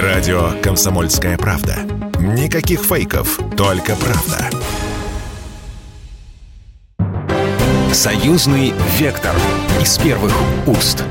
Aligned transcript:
Радио 0.00 0.52
«Комсомольская 0.62 1.36
правда». 1.36 1.76
Никаких 2.18 2.80
фейков, 2.80 3.38
только 3.58 3.94
правда. 3.94 4.48
Союзный 7.92 8.72
вектор 8.98 9.34
из 9.82 9.98
первых 9.98 10.32
уст. 10.66 11.04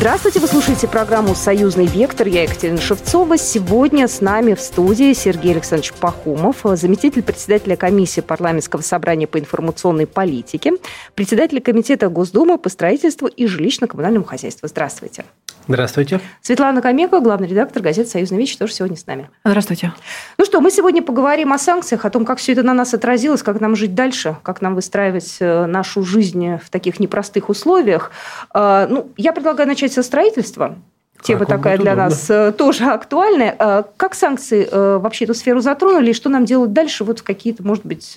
Здравствуйте, 0.00 0.40
вы 0.40 0.46
слушаете 0.46 0.88
программу 0.88 1.34
«Союзный 1.34 1.84
вектор». 1.84 2.26
Я 2.26 2.44
Екатерина 2.44 2.80
Шевцова. 2.80 3.36
Сегодня 3.36 4.08
с 4.08 4.22
нами 4.22 4.54
в 4.54 4.60
студии 4.62 5.12
Сергей 5.12 5.52
Александрович 5.52 5.92
Пахомов, 5.92 6.62
заместитель 6.64 7.22
председателя 7.22 7.76
комиссии 7.76 8.22
парламентского 8.22 8.80
собрания 8.80 9.26
по 9.26 9.38
информационной 9.38 10.06
политике, 10.06 10.72
председатель 11.14 11.60
комитета 11.60 12.08
Госдумы 12.08 12.56
по 12.56 12.70
строительству 12.70 13.26
и 13.26 13.44
жилищно-коммунальному 13.44 14.24
хозяйству. 14.24 14.68
Здравствуйте. 14.68 15.26
Здравствуйте. 15.68 16.20
Светлана 16.40 16.82
Камека, 16.82 17.20
главный 17.20 17.46
редактор 17.46 17.82
газеты 17.82 18.08
«Союзная 18.08 18.38
вещь», 18.38 18.56
тоже 18.56 18.72
сегодня 18.72 18.96
с 18.96 19.06
нами. 19.06 19.30
Здравствуйте. 19.44 19.92
Ну 20.38 20.44
что, 20.44 20.60
мы 20.60 20.70
сегодня 20.70 21.02
поговорим 21.02 21.52
о 21.52 21.58
санкциях, 21.58 22.04
о 22.04 22.10
том, 22.10 22.24
как 22.24 22.38
все 22.38 22.52
это 22.52 22.62
на 22.62 22.74
нас 22.74 22.94
отразилось, 22.94 23.42
как 23.42 23.60
нам 23.60 23.76
жить 23.76 23.94
дальше, 23.94 24.36
как 24.42 24.62
нам 24.62 24.74
выстраивать 24.74 25.36
э, 25.38 25.66
нашу 25.66 26.02
жизнь 26.02 26.56
в 26.56 26.70
таких 26.70 26.98
непростых 26.98 27.50
условиях. 27.50 28.10
А, 28.52 28.88
ну, 28.88 29.12
я 29.16 29.32
предлагаю 29.32 29.68
начать 29.68 29.89
со 29.92 30.02
строительства. 30.02 30.76
Тема 31.22 31.44
такая 31.44 31.76
для 31.76 31.92
удобно. 31.92 32.04
нас 32.04 32.30
э, 32.30 32.52
тоже 32.52 32.84
актуальная. 32.84 33.54
А, 33.58 33.84
как 33.96 34.14
санкции 34.14 34.66
э, 34.70 34.98
вообще 34.98 35.24
эту 35.24 35.34
сферу 35.34 35.60
затронули, 35.60 36.10
и 36.10 36.14
что 36.14 36.30
нам 36.30 36.46
делать 36.46 36.72
дальше 36.72 37.04
вот 37.04 37.18
в 37.18 37.22
какие-то, 37.22 37.62
может 37.62 37.84
быть, 37.84 38.16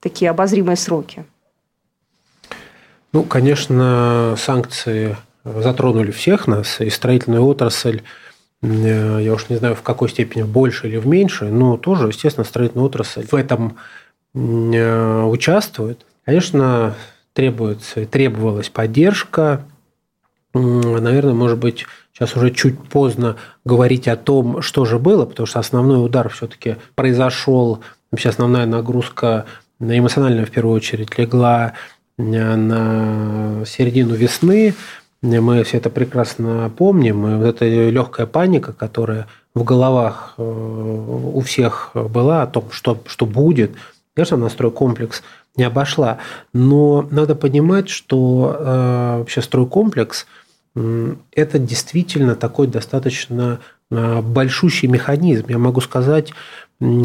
такие 0.00 0.30
обозримые 0.30 0.76
сроки? 0.76 1.24
Ну, 3.12 3.24
конечно, 3.24 4.36
санкции 4.38 5.16
затронули 5.44 6.10
всех 6.10 6.46
нас, 6.46 6.80
и 6.80 6.90
строительная 6.90 7.40
отрасль, 7.40 8.02
э, 8.62 9.18
я 9.22 9.32
уж 9.32 9.48
не 9.48 9.56
знаю, 9.56 9.74
в 9.74 9.82
какой 9.82 10.08
степени, 10.08 10.42
больше 10.42 10.88
или 10.88 10.96
в 10.96 11.06
меньше, 11.06 11.46
но 11.46 11.76
тоже, 11.76 12.08
естественно, 12.08 12.44
строительная 12.44 12.84
отрасль 12.84 13.26
в 13.26 13.34
этом 13.34 13.78
э, 14.34 15.22
участвует. 15.24 16.04
Конечно, 16.24 16.94
требуется, 17.32 18.06
требовалась 18.06 18.68
поддержка. 18.68 19.64
Наверное, 20.52 21.34
может 21.34 21.58
быть, 21.58 21.86
сейчас 22.12 22.36
уже 22.36 22.50
чуть 22.50 22.78
поздно 22.78 23.36
говорить 23.64 24.08
о 24.08 24.16
том, 24.16 24.62
что 24.62 24.84
же 24.84 24.98
было, 24.98 25.24
потому 25.24 25.46
что 25.46 25.60
основной 25.60 26.04
удар 26.04 26.28
все-таки 26.28 26.76
произошел, 26.96 27.80
вообще 28.10 28.30
основная 28.30 28.66
нагрузка 28.66 29.46
эмоциональная 29.78 30.46
в 30.46 30.50
первую 30.50 30.74
очередь 30.74 31.16
легла 31.18 31.74
э, 32.18 32.22
на 32.56 33.64
середину 33.64 34.14
весны, 34.14 34.74
мы 35.22 35.62
все 35.64 35.76
это 35.76 35.90
прекрасно 35.90 36.70
помним. 36.76 37.26
И 37.26 37.36
вот 37.36 37.46
эта 37.46 37.66
легкая 37.66 38.26
паника, 38.26 38.72
которая 38.72 39.28
в 39.54 39.62
головах 39.62 40.34
э, 40.36 40.42
у 40.42 41.40
всех 41.40 41.92
была 41.94 42.42
о 42.42 42.46
том, 42.46 42.70
что, 42.72 43.00
что 43.06 43.24
будет, 43.24 43.72
конечно, 44.14 44.36
настрой 44.36 44.72
комплекс 44.72 45.22
не 45.56 45.64
обошла. 45.64 46.18
Но 46.52 47.06
надо 47.10 47.34
понимать, 47.36 47.88
что 47.88 48.56
э, 48.58 49.18
вообще 49.18 49.42
стройкомплекс– 49.42 50.26
это 50.74 51.58
действительно 51.58 52.36
такой 52.36 52.66
достаточно 52.66 53.60
э, 53.90 54.20
большущий 54.22 54.88
механизм. 54.88 55.46
Я 55.48 55.58
могу 55.58 55.80
сказать, 55.80 56.32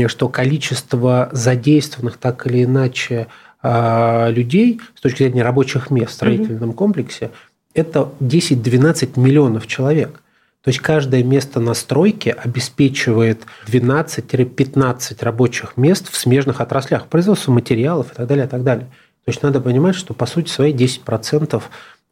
что 0.07 0.29
количество 0.29 1.29
задействованных 1.31 2.17
так 2.17 2.47
или 2.47 2.63
иначе 2.63 3.27
людей 3.61 4.79
с 4.95 5.01
точки 5.01 5.23
зрения 5.23 5.41
рабочих 5.41 5.89
мест 5.89 6.11
в 6.11 6.13
строительном 6.13 6.71
комплексе– 6.71 7.31
это 7.75 8.09
10-12 8.21 9.19
миллионов 9.19 9.67
человек. 9.67 10.21
То 10.63 10.69
есть 10.69 10.79
каждое 10.79 11.23
место 11.23 11.59
на 11.59 11.75
стройке 11.75 12.31
обеспечивает 12.31 13.43
12-15 13.67 15.23
рабочих 15.23 15.77
мест 15.77 16.11
в 16.11 16.17
смежных 16.17 16.59
отраслях, 16.59 17.05
производство 17.05 17.51
материалов 17.51 18.11
и 18.11 18.15
так 18.15 18.25
далее, 18.25 18.45
и 18.45 18.49
так 18.49 18.63
далее. 18.63 18.87
То 19.25 19.31
есть 19.31 19.43
надо 19.43 19.61
понимать, 19.61 19.95
что 19.95 20.15
по 20.15 20.25
сути 20.25 20.49
своей 20.49 20.73
10% 20.73 21.61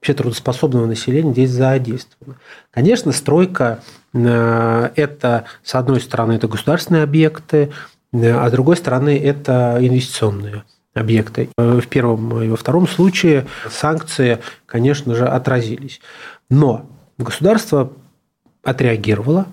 вообще 0.03 0.13
трудоспособного 0.13 0.85
населения 0.85 1.31
здесь 1.31 1.51
задействовано. 1.51 2.35
Конечно, 2.71 3.13
стройка 3.13 3.79
э,– 4.13 4.89
это, 4.97 5.45
с 5.63 5.75
одной 5.75 6.01
стороны, 6.01 6.33
это 6.33 6.49
государственные 6.49 7.03
объекты, 7.03 7.71
э, 8.11 8.31
а 8.33 8.49
с 8.49 8.51
другой 8.51 8.75
стороны, 8.75 9.17
это 9.17 9.77
инвестиционные 9.79 10.65
объекты. 10.93 11.49
В 11.55 11.87
первом 11.87 12.43
и 12.43 12.49
во 12.49 12.57
втором 12.57 12.85
случае 12.85 13.47
санкции, 13.71 14.39
конечно 14.65 15.15
же, 15.15 15.25
отразились. 15.25 16.01
Но 16.49 16.85
государство 17.17 17.93
отреагировало, 18.61 19.47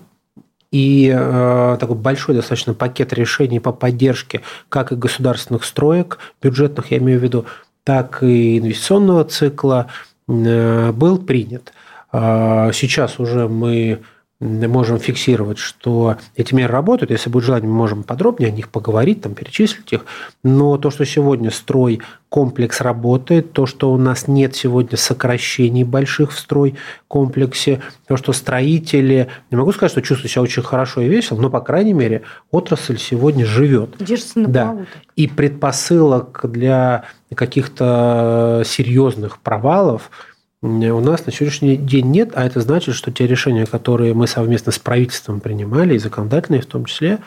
и 0.69 1.09
э, 1.13 1.77
такой 1.79 1.95
большой 1.95 2.35
достаточно 2.35 2.73
пакет 2.73 3.13
решений 3.13 3.61
по 3.61 3.71
поддержке 3.71 4.41
как 4.67 4.91
и 4.91 4.95
государственных 4.95 5.63
строек, 5.63 6.19
бюджетных 6.41 6.91
я 6.91 6.97
имею 6.97 7.21
в 7.21 7.23
виду, 7.23 7.45
так 7.83 8.21
и 8.21 8.59
инвестиционного 8.59 9.23
цикла 9.25 9.87
э, 9.87 10.10
был 10.27 11.17
принят. 11.19 11.73
Э, 12.11 12.71
сейчас 12.73 13.19
уже 13.19 13.47
мы 13.47 14.01
можем 14.41 14.97
фиксировать, 14.97 15.59
что 15.59 16.17
эти 16.35 16.53
меры 16.53 16.73
работают. 16.73 17.11
Если 17.11 17.29
будет 17.29 17.43
желание, 17.43 17.69
мы 17.69 17.75
можем 17.75 18.03
подробнее 18.03 18.49
о 18.49 18.51
них 18.51 18.69
поговорить, 18.69 19.21
там, 19.21 19.35
перечислить 19.35 19.93
их. 19.93 20.05
Но 20.43 20.77
то, 20.77 20.89
что 20.89 21.05
сегодня 21.05 21.51
строй 21.51 22.01
комплекс 22.27 22.81
работает, 22.81 23.53
то, 23.53 23.67
что 23.67 23.91
у 23.91 23.97
нас 23.97 24.27
нет 24.27 24.55
сегодня 24.55 24.97
сокращений 24.97 25.83
больших 25.83 26.31
в 26.31 26.39
строй 26.39 26.75
комплексе, 27.07 27.81
то, 28.07 28.17
что 28.17 28.33
строители, 28.33 29.27
не 29.51 29.57
могу 29.57 29.71
сказать, 29.73 29.91
что 29.91 30.01
чувствую 30.01 30.29
себя 30.29 30.41
очень 30.41 30.63
хорошо 30.63 31.01
и 31.01 31.07
весело, 31.07 31.39
но, 31.39 31.49
по 31.51 31.61
крайней 31.61 31.93
мере, 31.93 32.23
отрасль 32.49 32.97
сегодня 32.97 33.45
живет. 33.45 33.95
Держится 33.99 34.39
на 34.39 34.47
да. 34.47 34.77
И 35.15 35.27
предпосылок 35.27 36.39
для 36.43 37.03
каких-то 37.35 38.63
серьезных 38.65 39.39
провалов– 39.39 40.09
у 40.61 40.99
нас 40.99 41.25
на 41.25 41.31
сегодняшний 41.31 41.75
день 41.75 42.11
нет, 42.11 42.31
а 42.35 42.45
это 42.45 42.61
значит, 42.61 42.95
что 42.95 43.11
те 43.11 43.25
решения, 43.25 43.65
которые 43.65 44.13
мы 44.13 44.27
совместно 44.27 44.71
с 44.71 44.77
правительством 44.77 45.39
принимали, 45.39 45.95
и 45.95 45.99
законодательные 45.99 46.61
в 46.61 46.67
том 46.67 46.85
числе, 46.85 47.19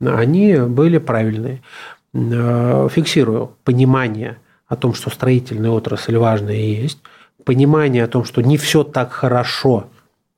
они 0.00 0.56
были 0.56 0.98
правильные. 0.98 1.62
Э, 2.14 2.88
фиксирую 2.90 3.52
понимание 3.64 4.38
о 4.66 4.76
том, 4.76 4.94
что 4.94 5.10
строительная 5.10 5.70
отрасль 5.70 6.16
важная 6.16 6.56
и 6.56 6.82
есть, 6.82 6.98
понимание 7.44 8.04
о 8.04 8.08
том, 8.08 8.24
что 8.24 8.40
не 8.40 8.56
все 8.56 8.84
так 8.84 9.12
хорошо 9.12 9.88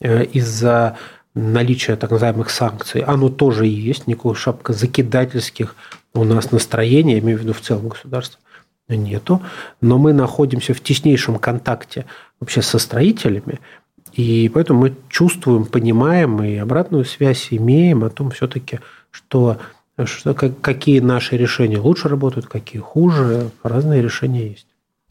э, 0.01 0.25
из-за 0.25 0.97
наличия 1.35 1.95
так 1.95 2.11
называемых 2.11 2.51
санкций, 2.51 3.03
оно 3.03 3.29
тоже 3.29 3.67
есть, 3.67 4.09
никакого 4.09 4.35
шапка 4.35 4.73
закидательских 4.73 5.77
у 6.15 6.25
нас 6.25 6.51
настроения, 6.51 7.15
я 7.15 7.19
имею 7.21 7.39
в 7.39 7.43
виду 7.43 7.53
в 7.53 7.61
целом 7.61 7.89
государства, 7.89 8.41
нету, 8.97 9.43
но 9.81 9.99
мы 9.99 10.13
находимся 10.13 10.75
в 10.75 10.81
теснейшем 10.81 11.39
контакте 11.39 12.07
вообще 12.41 12.63
со 12.63 12.79
строителями, 12.79 13.61
и 14.13 14.51
поэтому 14.53 14.81
мы 14.81 14.95
чувствуем, 15.09 15.65
понимаем 15.65 16.43
и 16.43 16.57
обратную 16.57 17.05
связь 17.05 17.49
имеем 17.51 18.05
о 18.05 18.11
том 18.11 18.31
все-таки, 18.31 18.81
что, 19.11 19.59
что 20.05 20.35
какие 20.35 21.01
наши 21.01 21.37
решения 21.37 21.79
лучше 21.79 22.09
работают, 22.09 22.47
какие 22.47 22.81
хуже, 22.81 23.51
разные 23.63 24.03
решения 24.03 24.49
есть. 24.49 24.67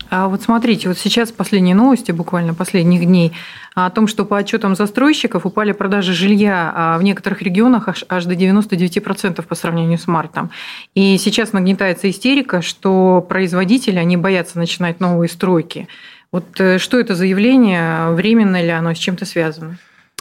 А 0.09 0.27
вот 0.27 0.41
смотрите, 0.41 0.87
вот 0.87 0.97
сейчас 0.97 1.31
последние 1.31 1.75
новости, 1.75 2.11
буквально 2.11 2.53
последних 2.53 3.05
дней, 3.05 3.33
о 3.75 3.89
том, 3.91 4.07
что 4.07 4.25
по 4.25 4.37
отчетам 4.37 4.75
застройщиков 4.75 5.45
упали 5.45 5.71
продажи 5.71 6.13
жилья 6.13 6.73
а 6.75 6.97
в 6.97 7.03
некоторых 7.03 7.41
регионах 7.41 7.87
аж, 7.87 8.03
аж 8.09 8.25
до 8.25 8.33
99% 8.33 9.41
по 9.43 9.55
сравнению 9.55 9.97
с 9.97 10.07
мартом. 10.07 10.49
И 10.95 11.17
сейчас 11.17 11.53
нагнетается 11.53 12.09
истерика, 12.09 12.61
что 12.61 13.25
производители, 13.27 13.97
они 13.97 14.17
боятся 14.17 14.57
начинать 14.57 14.99
новые 14.99 15.29
стройки. 15.29 15.87
Вот 16.31 16.45
э, 16.59 16.77
что 16.77 16.99
это 16.99 17.15
за 17.15 17.25
явление, 17.25 18.11
временно 18.11 18.61
ли 18.61 18.69
оно, 18.69 18.93
с 18.93 18.97
чем-то 18.97 19.25
связано? 19.25 19.77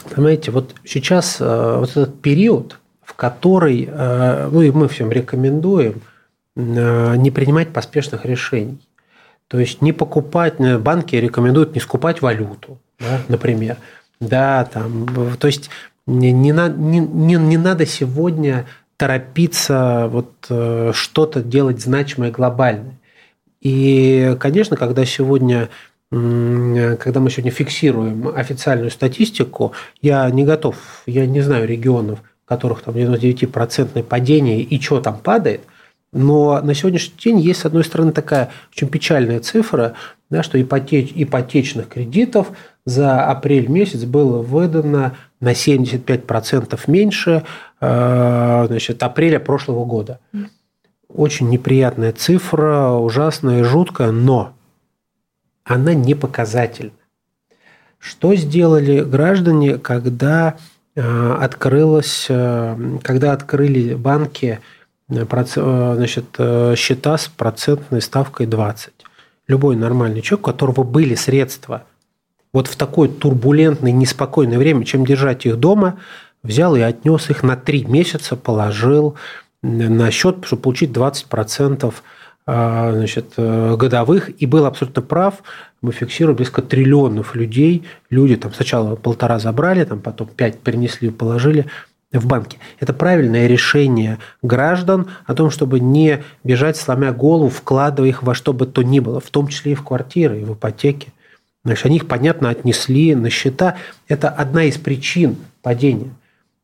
Понимаете, 0.09 0.51
вот 0.51 0.75
сейчас 0.85 1.37
э, 1.39 1.77
вот 1.79 1.89
этот 1.91 2.21
период, 2.21 2.79
в 3.03 3.13
который, 3.13 3.89
э, 3.91 4.49
ну 4.51 4.61
и 4.61 4.71
мы 4.71 4.87
всем 4.87 5.11
рекомендуем, 5.11 6.01
не 6.55 7.31
принимать 7.31 7.69
поспешных 7.69 8.25
решений. 8.25 8.79
То 9.49 9.59
есть 9.59 9.81
не 9.81 9.93
покупать, 9.93 10.59
банки 10.79 11.15
рекомендуют 11.15 11.73
не 11.73 11.81
скупать 11.81 12.21
валюту, 12.21 12.77
да, 12.99 13.19
например. 13.27 13.77
Да, 14.19 14.65
там, 14.71 15.07
то 15.39 15.47
есть 15.47 15.71
не, 16.05 16.31
не, 16.31 16.51
не, 16.51 17.35
не 17.35 17.57
надо 17.57 17.85
сегодня 17.87 18.67
торопиться 18.95 20.07
вот 20.11 20.31
э, 20.49 20.91
что-то 20.93 21.41
делать 21.41 21.81
значимое, 21.81 22.31
глобальное. 22.31 22.99
И, 23.59 24.37
конечно, 24.39 24.77
когда 24.77 25.03
сегодня 25.05 25.69
когда 26.11 27.19
мы 27.19 27.29
сегодня 27.29 27.51
фиксируем 27.51 28.29
официальную 28.35 28.89
статистику, 28.89 29.73
я 30.01 30.27
не 30.31 30.43
готов, 30.43 30.75
я 31.05 31.27
не 31.27 31.41
знаю 31.41 31.67
регионов, 31.67 32.17
в 32.45 32.49
которых 32.49 32.81
там 32.81 32.95
99% 32.95 34.01
падение 34.01 34.61
и 34.61 34.81
что 34.81 35.01
там 35.01 35.19
падает– 35.19 35.61
но 36.11 36.59
на 36.61 36.73
сегодняшний 36.73 37.17
день 37.17 37.39
есть, 37.39 37.61
с 37.61 37.65
одной 37.65 37.83
стороны, 37.83 38.11
такая 38.11 38.49
очень 38.71 38.87
печальная 38.87 39.39
цифра, 39.39 39.93
да, 40.29 40.43
что 40.43 40.59
ипотеч, 40.61 41.11
ипотечных 41.15 41.87
кредитов 41.89 42.51
за 42.85 43.25
апрель 43.25 43.67
месяц 43.67 44.03
было 44.05 44.41
выдано 44.41 45.15
на 45.39 45.51
75% 45.51 46.79
меньше 46.87 47.43
э, 47.79 48.65
значит, 48.67 49.03
апреля 49.03 49.39
прошлого 49.39 49.85
года. 49.85 50.19
Очень 51.07 51.49
неприятная 51.49 52.11
цифра, 52.11 52.91
ужасная, 52.91 53.63
жуткая, 53.63 54.11
но 54.11 54.53
она 55.63 55.93
не 55.93 56.15
показательна. 56.15 56.91
Что 57.99 58.33
сделали 58.35 59.01
граждане, 59.01 59.77
когда 59.77 60.55
э, 60.95 61.37
открылось, 61.39 62.27
э, 62.29 62.97
когда 63.03 63.33
открыли 63.33 63.93
банки 63.93 64.59
значит, 65.09 66.25
счета 66.77 67.17
с 67.17 67.27
процентной 67.27 68.01
ставкой 68.01 68.45
20? 68.45 68.93
Любой 69.47 69.75
нормальный 69.75 70.21
человек, 70.21 70.47
у 70.47 70.51
которого 70.51 70.83
были 70.83 71.15
средства 71.15 71.83
вот 72.53 72.67
в 72.67 72.75
такое 72.75 73.09
турбулентное, 73.09 73.91
неспокойное 73.91 74.57
время, 74.57 74.85
чем 74.85 75.05
держать 75.05 75.45
их 75.45 75.57
дома, 75.57 75.99
взял 76.43 76.75
и 76.75 76.81
отнес 76.81 77.29
их 77.29 77.43
на 77.43 77.55
три 77.55 77.85
месяца, 77.85 78.35
положил 78.35 79.15
на 79.61 80.09
счет, 80.09 80.45
чтобы 80.45 80.61
получить 80.63 80.91
20% 80.91 81.93
а, 82.45 82.91
значит, 82.93 83.33
э, 83.37 83.75
годовых, 83.75 84.41
и 84.41 84.45
был 84.45 84.65
абсолютно 84.65 85.01
прав. 85.01 85.43
Мы 85.81 85.91
фиксируем 85.91 86.37
близко 86.37 86.61
триллионов 86.61 87.35
людей. 87.35 87.85
Люди 88.09 88.37
там 88.37 88.53
сначала 88.53 88.95
полтора 88.95 89.37
забрали, 89.37 89.83
там 89.83 89.99
потом 89.99 90.27
пять 90.27 90.59
перенесли, 90.59 91.11
положили 91.11 91.67
в 92.11 92.25
банке. 92.25 92.57
Это 92.79 92.93
правильное 92.93 93.47
решение 93.47 94.17
граждан 94.41 95.07
о 95.25 95.35
том, 95.35 95.51
чтобы 95.51 95.79
не 95.79 96.23
бежать, 96.43 96.77
сломя 96.77 97.11
голову, 97.13 97.49
вкладывая 97.49 98.09
их 98.09 98.23
во 98.23 98.33
что 98.33 98.51
бы 98.51 98.65
то 98.65 98.81
ни 98.81 98.99
было, 98.99 99.19
в 99.19 99.29
том 99.29 99.47
числе 99.47 99.73
и 99.73 99.75
в 99.75 99.83
квартиры, 99.83 100.41
и 100.41 100.43
в 100.43 100.53
ипотеки. 100.53 101.13
Значит, 101.63 101.85
они 101.85 101.97
их, 101.97 102.07
понятно, 102.07 102.49
отнесли 102.49 103.13
на 103.13 103.29
счета. 103.29 103.75
Это 104.07 104.29
одна 104.29 104.63
из 104.63 104.77
причин 104.77 105.35
падения. 105.61 106.09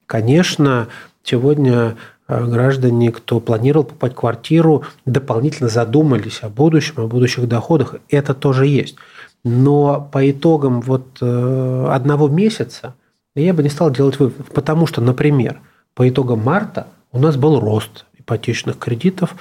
Конечно, 0.07 0.87
сегодня 1.21 1.95
э, 2.27 2.45
граждане, 2.45 3.11
кто 3.11 3.39
планировал 3.39 3.85
покупать 3.85 4.15
квартиру, 4.15 4.83
дополнительно 5.05 5.69
задумались 5.69 6.39
о 6.41 6.49
будущем, 6.49 7.03
о 7.03 7.07
будущих 7.07 7.47
доходах. 7.47 7.95
Это 8.09 8.33
тоже 8.33 8.65
есть. 8.65 8.95
Но 9.43 10.09
по 10.11 10.29
итогам 10.31 10.81
вот 10.81 11.17
э, 11.21 11.87
одного 11.91 12.27
месяца 12.29 12.95
я 13.41 13.53
бы 13.53 13.63
не 13.63 13.69
стал 13.69 13.91
делать 13.91 14.19
вывод. 14.19 14.35
Потому 14.53 14.87
что, 14.87 15.01
например, 15.01 15.59
по 15.93 16.07
итогам 16.07 16.39
марта 16.39 16.87
у 17.11 17.19
нас 17.19 17.37
был 17.37 17.59
рост 17.59 18.05
ипотечных 18.17 18.77
кредитов 18.77 19.35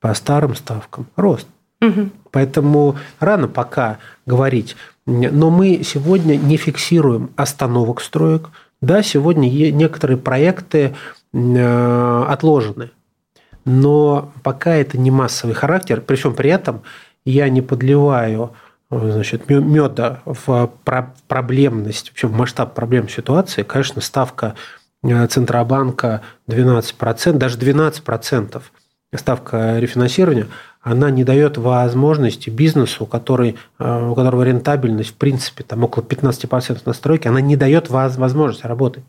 по 0.00 0.12
старым 0.14 0.54
ставкам. 0.54 1.06
Рост. 1.16 1.46
Угу. 1.80 2.10
Поэтому 2.30 2.96
рано 3.18 3.48
пока 3.48 3.98
говорить. 4.26 4.76
Но 5.06 5.50
мы 5.50 5.82
сегодня 5.82 6.36
не 6.36 6.56
фиксируем 6.56 7.30
остановок 7.36 8.00
строек. 8.00 8.50
Да, 8.80 9.02
сегодня 9.02 9.48
некоторые 9.48 10.16
проекты 10.16 10.94
э, 11.32 12.24
отложены. 12.28 12.90
Но 13.64 14.32
пока 14.42 14.74
это 14.74 14.98
не 14.98 15.10
массовый 15.10 15.54
характер, 15.54 16.02
причем 16.06 16.34
при 16.34 16.50
этом 16.50 16.82
я 17.24 17.48
не 17.48 17.60
подливаю 17.60 18.52
значит, 18.90 19.48
меда 19.48 20.20
в 20.24 20.70
проблемность, 21.28 22.10
вообще 22.10 22.26
в 22.26 22.32
масштаб 22.32 22.74
проблем 22.74 23.08
ситуации. 23.08 23.62
Конечно, 23.62 24.00
ставка 24.00 24.54
э, 25.02 25.26
Центробанка 25.26 26.22
12%, 26.48 27.32
даже 27.34 27.58
12% 27.58 28.62
ставка 29.14 29.78
рефинансирования– 29.78 30.46
она 30.82 31.10
не 31.10 31.24
дает 31.24 31.58
возможности 31.58 32.48
бизнесу, 32.48 33.04
который, 33.04 33.56
э, 33.78 34.08
у 34.08 34.14
которого 34.14 34.42
рентабельность, 34.42 35.10
в 35.10 35.14
принципе, 35.14 35.62
там 35.62 35.84
около 35.84 36.02
15% 36.02 36.80
на 36.86 36.92
стройке, 36.92 37.28
она 37.28 37.40
не 37.40 37.56
дает 37.56 37.90
возможности 37.90 38.66
работать. 38.66 39.04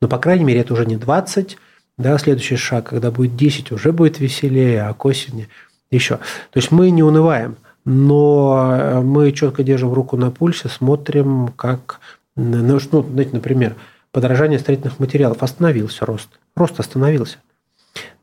Но, 0.00 0.06
по 0.06 0.18
крайней 0.18 0.44
мере, 0.44 0.60
это 0.60 0.72
уже 0.74 0.86
не 0.86 0.96
20, 0.96 1.58
да, 1.96 2.16
следующий 2.18 2.56
шаг, 2.56 2.90
когда 2.90 3.10
будет 3.10 3.34
10, 3.34 3.72
уже 3.72 3.90
будет 3.92 4.20
веселее, 4.20 4.82
а 4.84 4.94
к 4.94 5.04
осени 5.04 5.48
еще. 5.90 6.18
То 6.18 6.58
есть 6.58 6.70
мы 6.70 6.90
не 6.90 7.02
унываем, 7.02 7.56
но 7.84 8.76
э, 8.78 9.00
мы 9.00 9.32
четко 9.32 9.62
держим 9.62 9.92
руку 9.92 10.16
на 10.16 10.30
пульсе, 10.30 10.68
смотрим, 10.68 11.48
как, 11.56 12.00
ну, 12.36 12.78
знаете, 12.78 13.30
например, 13.32 13.76
подорожание 14.12 14.58
строительных 14.58 14.98
материалов 14.98 15.42
остановился 15.42 16.06
рост. 16.06 16.28
Рост 16.56 16.78
остановился. 16.80 17.38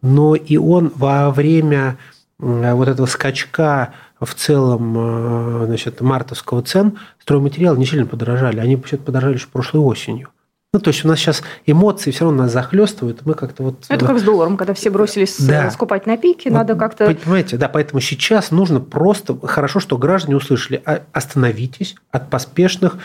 Но 0.02 0.36
и 0.36 0.58
он 0.58 0.92
во 0.96 1.32
время 1.32 1.98
вот 2.38 2.88
этого 2.88 3.06
скачка 3.06 3.94
в 4.20 4.34
целом 4.34 4.96
э, 4.98 5.66
значит, 5.68 6.02
мартовского 6.02 6.62
цен 6.62 7.00
стройматериалы 7.20 7.78
не 7.78 7.86
сильно 7.86 8.06
подорожали. 8.06 8.60
Они 8.60 8.78
подорожали 8.78 9.36
еще 9.36 9.48
прошлой 9.48 9.80
осенью. 9.80 10.30
Ну, 10.76 10.82
то 10.82 10.90
есть 10.90 11.06
у 11.06 11.08
нас 11.08 11.20
сейчас 11.20 11.42
эмоции 11.66 12.12
все 12.12 12.26
равно 12.26 12.44
нас 12.44 12.52
захлестывают, 12.52 13.26
мы 13.26 13.34
как-то 13.34 13.64
вот... 13.64 13.86
Это 13.88 14.06
как 14.06 14.20
с 14.20 14.24
долларом, 14.24 14.58
когда 14.58 14.74
все 14.74 14.90
бросились 14.90 15.40
да. 15.40 15.72
скупать 15.72 16.06
на 16.06 16.18
пике, 16.18 16.50
вот, 16.50 16.58
надо 16.58 16.76
как-то... 16.76 17.06
Понимаете, 17.06 17.56
да, 17.58 17.70
поэтому 17.70 18.02
сейчас 18.02 18.52
нужно 18.52 18.82
просто... 18.82 19.38
Хорошо, 19.48 19.80
что 19.80 19.98
граждане 19.98 20.36
услышали, 20.36 20.82
а, 20.86 21.04
остановитесь 21.14 21.96
от 22.12 22.30
поспешных 22.30 22.98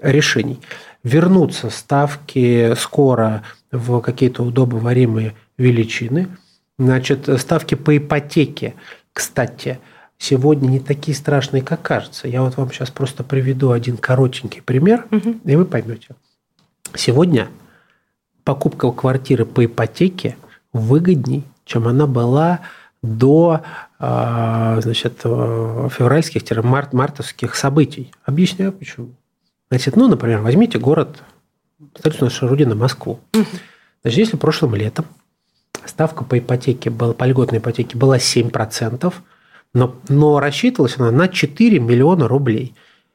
решений. 0.00 0.60
Вернуться 1.02 1.70
ставки 1.70 2.74
скоро 2.76 3.42
в 3.72 4.00
какие-то 4.00 4.44
удобоваримые 4.44 5.34
величины– 5.58 6.28
Значит, 6.78 7.28
ставки 7.40 7.74
по 7.74 7.96
ипотеке, 7.96 8.74
кстати, 9.12 9.78
сегодня 10.18 10.68
не 10.68 10.80
такие 10.80 11.16
страшные, 11.16 11.62
как 11.62 11.80
кажется. 11.80 12.28
Я 12.28 12.42
вот 12.42 12.56
вам 12.58 12.70
сейчас 12.70 12.90
просто 12.90 13.24
приведу 13.24 13.70
один 13.70 13.96
коротенький 13.96 14.60
пример, 14.60 15.06
угу. 15.10 15.36
и 15.44 15.56
вы 15.56 15.64
поймете. 15.64 16.08
Сегодня 16.96 17.48
покупка 18.44 18.90
квартиры 18.90 19.44
по 19.44 19.64
ипотеке 19.64 20.36
выгодней, 20.72 21.44
чем 21.64 21.88
она 21.88 22.06
была 22.06 22.60
до 23.02 23.62
а, 23.98 24.80
значит, 24.80 25.20
февральских-мартовских 25.22 27.54
событий. 27.54 28.10
Объясняю 28.24 28.72
почему. 28.72 29.10
Значит, 29.70 29.96
ну, 29.96 30.08
например, 30.08 30.40
возьмите 30.40 30.78
город, 30.78 31.22
столицу 31.98 32.24
нашей 32.24 32.48
Родины, 32.48 32.74
Москву. 32.74 33.20
Значит, 34.02 34.18
если 34.18 34.36
прошлым 34.36 34.74
летом 34.74 35.06
ставка 35.84 36.24
по 36.24 36.38
ипотеке, 36.38 36.90
была, 36.90 37.12
по 37.12 37.24
льготной 37.24 37.58
ипотеке 37.58 37.96
была 37.96 38.18
7%, 38.18 39.12
но, 39.74 39.94
но 40.08 40.40
рассчитывалась 40.40 40.98
она 40.98 41.10
на 41.10 41.28
4 41.28 41.78
миллиона 41.80 42.28
рублей. 42.28 42.74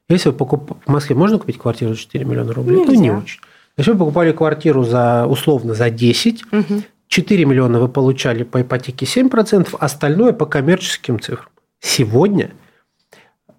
Если 0.09 0.29
вы 0.29 0.35
покуп... 0.35 0.77
в 0.85 0.91
Москве 0.91 1.15
можно 1.15 1.39
купить 1.39 1.57
квартиру 1.57 1.93
за 1.93 1.99
4 1.99 2.25
миллиона 2.25 2.53
рублей, 2.53 2.79
Нельзя. 2.79 2.91
то 2.91 2.99
не 2.99 3.11
очень. 3.11 3.39
Если 3.81 3.93
вы 3.93 3.97
покупали 3.97 4.31
квартиру 4.31 4.83
за, 4.83 5.25
условно 5.25 5.73
за 5.73 5.89
10, 5.89 6.43
угу. 6.53 6.83
4 7.07 7.45
миллиона 7.45 7.79
вы 7.79 7.87
получали 7.87 8.43
по 8.43 8.61
ипотеке 8.61 9.07
7%, 9.07 9.75
остальное 9.79 10.33
по 10.33 10.45
коммерческим 10.45 11.19
цифрам. 11.19 11.49
Сегодня 11.79 12.51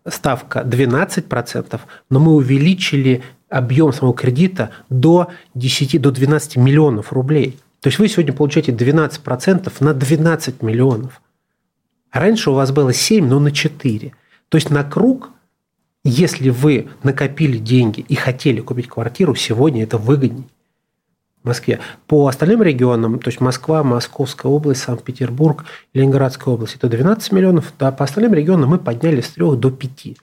ставка 0.07 0.61
12%, 0.61 1.81
но 2.09 2.21
мы 2.21 2.35
увеличили 2.37 3.25
объем 3.49 3.93
самого 3.93 4.14
кредита 4.14 4.71
до 4.88 5.26
10 5.57 6.00
до 6.00 6.12
12 6.12 6.55
миллионов 6.55 7.12
рублей. 7.12 7.59
То 7.81 7.88
есть 7.88 7.99
вы 7.99 8.07
сегодня 8.07 8.33
получаете 8.33 8.71
12% 8.71 9.73
на 9.81 9.93
12 9.93 10.62
миллионов. 10.62 11.21
Раньше 12.12 12.52
у 12.52 12.55
вас 12.55 12.71
было 12.71 12.93
7, 12.93 13.26
но 13.26 13.41
на 13.41 13.50
4. 13.50 14.12
То 14.49 14.57
есть 14.57 14.71
на 14.71 14.85
круг, 14.85 15.31
если 16.04 16.50
вы 16.50 16.88
накопили 17.02 17.59
деньги 17.59 18.00
и 18.00 18.14
хотели 18.14 18.61
купить 18.61 18.88
квартиру, 18.88 19.35
сегодня 19.35 19.85
это 19.85 19.99
выгоднее. 19.99 20.49
В 21.42 21.49
Москве. 21.49 21.80
По 22.06 22.28
остальным 22.28 22.62
регионам, 22.62 23.18
то 23.18 23.28
есть 23.28 23.40
Москва, 23.40 23.82
Московская 23.82 24.47
область, 24.47 24.82
Санкт-Петербург, 24.82 25.64
Ленинградская 25.92 26.54
область, 26.54 26.76
это 26.76 26.88
12 26.88 27.32
миллионов, 27.32 27.73
да, 27.80 27.90
по 27.90 28.04
остальным 28.04 28.32
регионам 28.32 28.71
мы 28.71 28.78
подняли 28.78 29.21
с 29.21 29.30
3 29.30 29.56
до 29.56 29.73
5. 29.73 30.16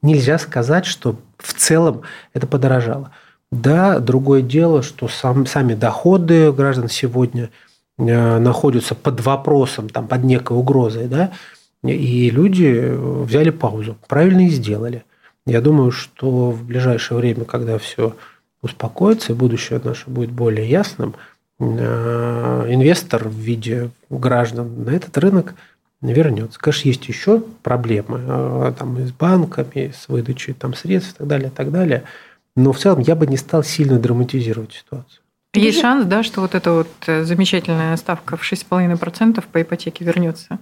Нельзя 0.00 0.38
сказать, 0.38 0.86
что 0.86 1.16
в 1.36 1.52
целом 1.52 2.02
это 2.32 2.46
подорожало. 2.46 3.10
Да, 3.52 3.98
другое 3.98 4.40
дело, 4.40 4.82
что 4.82 5.06
сам, 5.06 5.46
сами 5.46 5.74
доходы 5.74 6.50
граждан 6.50 6.88
сегодня 6.88 7.50
э, 7.98 8.38
находятся 8.38 8.94
под 8.94 9.20
вопросом, 9.20 9.90
там, 9.90 10.08
под 10.08 10.24
некой 10.24 10.56
угрозой, 10.56 11.08
да, 11.08 11.32
и 11.82 12.30
люди 12.30 12.90
взяли 12.96 13.50
паузу, 13.50 13.98
правильно 14.08 14.46
и 14.46 14.50
сделали. 14.50 15.04
Я 15.46 15.60
думаю, 15.60 15.90
что 15.90 16.50
в 16.50 16.64
ближайшее 16.64 17.18
время, 17.18 17.44
когда 17.44 17.78
все 17.78 18.16
успокоится 18.62 19.32
и 19.32 19.36
будущее 19.36 19.80
наше 19.82 20.08
будет 20.08 20.30
более 20.30 20.68
ясным, 20.68 21.14
э, 21.58 21.64
инвестор 22.68 23.28
в 23.28 23.34
виде 23.34 23.90
граждан 24.08 24.84
на 24.84 24.90
этот 24.90 25.16
рынок 25.18 25.54
вернется. 26.00 26.58
Конечно, 26.58 26.88
есть 26.88 27.06
еще 27.08 27.42
проблемы 27.62 28.20
э, 28.26 28.72
там, 28.78 28.98
и 28.98 29.04
с 29.04 29.12
банками, 29.12 29.92
с 29.96 30.08
выдачей 30.08 30.54
там, 30.54 30.74
средств 30.74 31.14
и 31.14 31.18
так 31.18 31.26
далее, 31.26 31.48
и 31.48 31.52
так 31.52 31.70
далее– 31.70 32.04
но 32.56 32.72
в 32.72 32.78
целом 32.78 33.00
я 33.00 33.14
бы 33.16 33.26
не 33.26 33.36
стал 33.36 33.64
сильно 33.64 33.98
драматизировать 33.98 34.72
ситуацию. 34.72 35.20
Есть 35.54 35.80
шанс, 35.80 36.04
да, 36.06 36.22
что 36.22 36.40
вот 36.40 36.54
эта 36.54 36.72
вот 36.72 36.88
э, 37.06 37.22
замечательная 37.24 37.96
ставка 37.96 38.36
в 38.36 38.42
6,5% 38.42 39.42
по 39.52 39.62
ипотеке 39.62 40.04
вернется? 40.04 40.58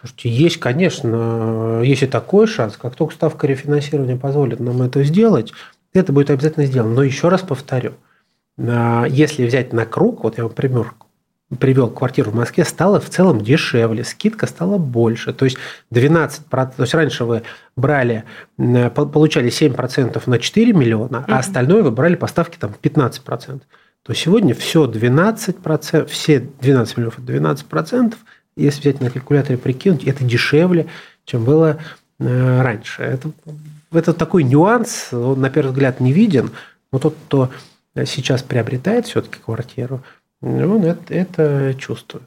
Слушайте, 0.00 0.28
есть, 0.30 0.56
конечно, 0.58 1.80
есть 1.84 2.02
и 2.02 2.06
такой 2.06 2.46
шанс. 2.46 2.76
Как 2.76 2.94
только 2.94 3.14
ставка 3.14 3.46
рефинансирования 3.46 4.16
позволит 4.16 4.60
нам 4.60 4.82
это 4.82 5.02
сделать, 5.04 5.52
это 5.92 6.12
будет 6.12 6.30
обязательно 6.30 6.66
сделано. 6.66 6.94
Но 6.94 7.02
еще 7.02 7.28
раз 7.28 7.42
повторю, 7.42 7.94
если 8.56 9.46
взять 9.46 9.72
на 9.72 9.86
круг, 9.86 10.24
вот 10.24 10.38
я 10.38 10.44
вам 10.44 10.52
пример 10.52 10.94
привел 11.60 11.90
квартиру 11.90 12.32
в 12.32 12.34
Москве, 12.34 12.64
стало 12.64 12.98
в 12.98 13.08
целом 13.08 13.40
дешевле, 13.40 14.02
скидка 14.02 14.48
стала 14.48 14.78
больше. 14.78 15.32
То 15.32 15.44
есть 15.44 15.58
12%, 15.92 16.40
то 16.50 16.74
есть 16.78 16.92
раньше 16.92 17.24
вы 17.24 17.44
брали, 17.76 18.24
получали 18.56 19.48
7% 19.48 20.20
на 20.26 20.38
4 20.40 20.72
миллиона, 20.72 21.24
а 21.28 21.38
остальное 21.38 21.84
вы 21.84 21.92
брали 21.92 22.16
по 22.16 22.26
ставке 22.26 22.58
там 22.58 22.74
15%. 22.82 23.60
То 24.02 24.12
сегодня 24.12 24.56
все 24.56 24.86
12%, 24.86 26.06
все 26.06 26.40
12 26.40 26.96
миллионов 26.96 27.18
12%, 27.20 28.14
если 28.56 28.80
взять 28.80 29.00
на 29.00 29.10
калькуляторе 29.10 29.58
прикинуть, 29.58 30.04
это 30.04 30.24
дешевле, 30.24 30.86
чем 31.24 31.44
было 31.44 31.78
э, 32.18 32.62
раньше. 32.62 33.02
Это, 33.02 33.30
это 33.92 34.12
такой 34.12 34.44
нюанс, 34.44 35.08
он 35.12 35.40
на 35.40 35.50
первый 35.50 35.70
взгляд 35.70 36.00
не 36.00 36.12
виден, 36.12 36.50
но 36.92 36.98
тот, 36.98 37.16
кто 37.26 37.50
сейчас 37.94 38.42
приобретает 38.42 39.06
все-таки 39.06 39.38
квартиру, 39.38 40.02
он 40.40 40.84
это, 40.84 41.14
это 41.14 41.74
чувствует. 41.78 42.24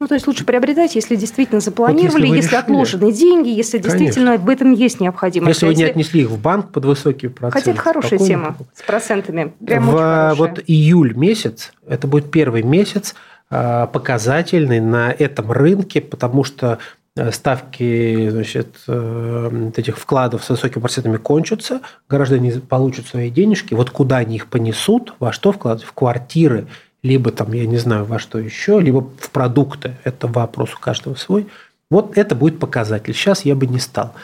Ну, 0.00 0.06
то 0.06 0.14
есть 0.14 0.28
лучше 0.28 0.44
приобретать, 0.44 0.94
если 0.94 1.16
действительно 1.16 1.60
запланировали, 1.60 2.28
вот 2.28 2.36
если, 2.36 2.36
если 2.36 2.56
отложены 2.56 3.12
деньги, 3.12 3.48
если 3.48 3.78
Конечно. 3.78 3.98
действительно 3.98 4.34
об 4.34 4.48
этом 4.48 4.72
есть 4.72 5.00
необходимость. 5.00 5.56
Если 5.60 5.66
вы 5.66 5.74
не 5.74 5.82
отнесли 5.82 6.20
их 6.20 6.28
в 6.30 6.40
банк 6.40 6.70
под 6.70 6.84
высокие 6.84 7.32
проценты. 7.32 7.58
Хотя 7.58 7.72
это 7.72 7.80
хорошая 7.80 8.18
тема 8.20 8.56
с 8.74 8.82
процентами. 8.82 9.52
Прям 9.64 9.90
в, 9.90 10.34
вот 10.36 10.60
июль 10.68 11.14
месяц, 11.16 11.72
это 11.88 12.06
будет 12.06 12.30
первый 12.30 12.62
месяц 12.62 13.16
показательный 13.48 14.80
на 14.80 15.10
этом 15.10 15.50
рынке, 15.50 16.00
потому 16.00 16.44
что 16.44 16.78
э, 17.16 17.32
ставки 17.32 18.28
значит, 18.30 18.76
э, 18.86 19.70
этих 19.76 19.98
вкладов 19.98 20.44
с 20.44 20.50
высокими 20.50 20.82
процентами 20.82 21.16
кончатся, 21.16 21.80
граждане 22.08 22.52
получат 22.60 23.06
свои 23.06 23.30
денежки, 23.30 23.74
вот 23.74 23.90
куда 23.90 24.18
они 24.18 24.36
их 24.36 24.48
понесут, 24.48 25.14
во 25.18 25.32
что 25.32 25.52
вкладывать, 25.52 25.88
в 25.88 25.92
квартиры– 25.92 26.66
либо 27.02 27.30
там, 27.30 27.52
я 27.52 27.66
не 27.66 27.76
знаю, 27.76 28.04
во 28.04 28.18
что 28.18 28.38
еще, 28.38 28.80
либо 28.80 29.08
в 29.18 29.30
продукты. 29.30 29.96
Это 30.04 30.26
вопрос 30.26 30.74
у 30.74 30.78
каждого 30.78 31.14
свой. 31.14 31.48
Вот 31.90 32.18
это 32.18 32.34
будет 32.34 32.58
показатель. 32.58 33.14
Сейчас 33.14 33.44
я 33.44 33.54
бы 33.54 33.66
не 33.66 33.78
стал, 33.78 34.14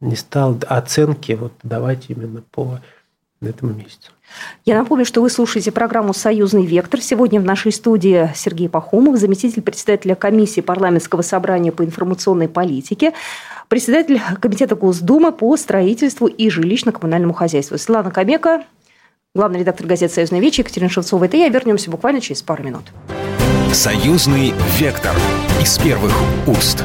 не 0.00 0.16
стал 0.16 0.58
оценки 0.66 1.32
вот 1.32 1.52
давать 1.62 2.06
именно 2.08 2.42
по 2.50 2.80
этому 3.46 3.72
месяцу. 3.72 4.10
Я 4.64 4.78
напомню, 4.78 5.04
что 5.04 5.20
вы 5.20 5.30
слушаете 5.30 5.72
программу 5.72 6.14
«Союзный 6.14 6.64
вектор». 6.64 7.00
Сегодня 7.00 7.40
в 7.40 7.44
нашей 7.44 7.72
студии 7.72 8.30
Сергей 8.34 8.68
Пахомов, 8.68 9.18
заместитель 9.18 9.62
председателя 9.62 10.14
комиссии 10.14 10.60
парламентского 10.60 11.22
собрания 11.22 11.72
по 11.72 11.84
информационной 11.84 12.48
политике, 12.48 13.12
председатель 13.68 14.20
комитета 14.40 14.74
Госдумы 14.74 15.32
по 15.32 15.56
строительству 15.56 16.26
и 16.26 16.48
жилищно-коммунальному 16.48 17.32
хозяйству. 17.32 17.76
Светлана 17.78 18.10
Камека, 18.10 18.64
Главный 19.34 19.60
редактор 19.60 19.86
газеты 19.86 20.12
«Союзная 20.12 20.40
вечер» 20.40 20.62
Екатерина 20.62 20.90
Шевцова. 20.90 21.24
Это 21.24 21.38
я. 21.38 21.48
Вернемся 21.48 21.90
буквально 21.90 22.20
через 22.20 22.42
пару 22.42 22.62
минут. 22.62 22.82
«Союзный 23.72 24.52
вектор» 24.78 25.16
из 25.58 25.78
первых 25.78 26.12
уст. 26.46 26.84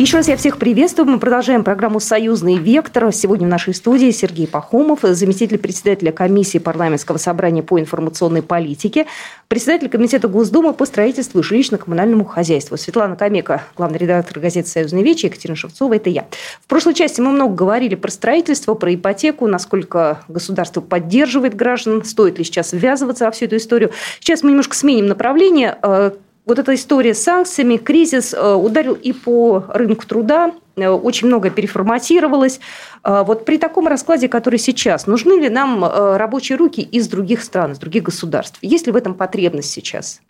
Еще 0.00 0.16
раз 0.16 0.28
я 0.28 0.36
всех 0.38 0.56
приветствую. 0.56 1.06
Мы 1.06 1.18
продолжаем 1.18 1.62
программу 1.62 2.00
«Союзный 2.00 2.56
вектор». 2.56 3.12
Сегодня 3.12 3.46
в 3.46 3.50
нашей 3.50 3.74
студии 3.74 4.10
Сергей 4.12 4.46
Пахомов, 4.46 5.00
заместитель 5.02 5.58
председателя 5.58 6.10
комиссии 6.10 6.56
парламентского 6.56 7.18
собрания 7.18 7.62
по 7.62 7.78
информационной 7.78 8.40
политике, 8.40 9.04
председатель 9.48 9.90
комитета 9.90 10.26
Госдумы 10.26 10.72
по 10.72 10.86
строительству 10.86 11.40
и 11.40 11.42
жилищно-коммунальному 11.42 12.24
хозяйству. 12.24 12.78
Светлана 12.78 13.14
Камека, 13.14 13.62
главный 13.76 13.98
редактор 13.98 14.40
газеты 14.40 14.68
«Союзный 14.68 15.02
вечер», 15.02 15.28
Екатерина 15.28 15.54
Шевцова, 15.54 15.92
это 15.92 16.08
я. 16.08 16.26
В 16.62 16.66
прошлой 16.66 16.94
части 16.94 17.20
мы 17.20 17.32
много 17.32 17.54
говорили 17.54 17.94
про 17.94 18.10
строительство, 18.10 18.72
про 18.72 18.94
ипотеку, 18.94 19.48
насколько 19.48 20.22
государство 20.28 20.80
поддерживает 20.80 21.54
граждан, 21.54 22.04
стоит 22.04 22.38
ли 22.38 22.44
сейчас 22.44 22.72
ввязываться 22.72 23.26
во 23.26 23.32
всю 23.32 23.44
эту 23.44 23.58
историю. 23.58 23.90
Сейчас 24.20 24.42
мы 24.42 24.48
немножко 24.48 24.74
сменим 24.74 25.08
направление 25.08 25.76
э, 25.82 26.12
вот 26.50 26.58
эта 26.58 26.74
история 26.74 27.14
с 27.14 27.22
санкциями, 27.22 27.76
кризис 27.76 28.34
э, 28.34 28.54
ударил 28.54 28.94
и 28.94 29.12
по 29.12 29.66
рынку 29.68 30.04
труда, 30.04 30.52
э, 30.74 30.88
очень 30.88 31.28
много 31.28 31.48
переформатировалось. 31.48 32.58
Э, 33.04 33.22
вот 33.24 33.44
при 33.44 33.56
таком 33.56 33.86
раскладе, 33.86 34.26
который 34.28 34.58
сейчас, 34.58 35.06
нужны 35.06 35.40
ли 35.40 35.48
нам 35.48 35.84
рабочие 35.84 36.58
руки 36.58 36.80
из 36.80 37.06
других 37.06 37.44
стран, 37.44 37.72
из 37.72 37.78
других 37.78 38.02
государств? 38.02 38.58
Есть 38.62 38.86
ли 38.86 38.92
в 38.92 38.96
этом 38.96 39.14
потребность 39.14 39.70
сейчас? 39.70 40.22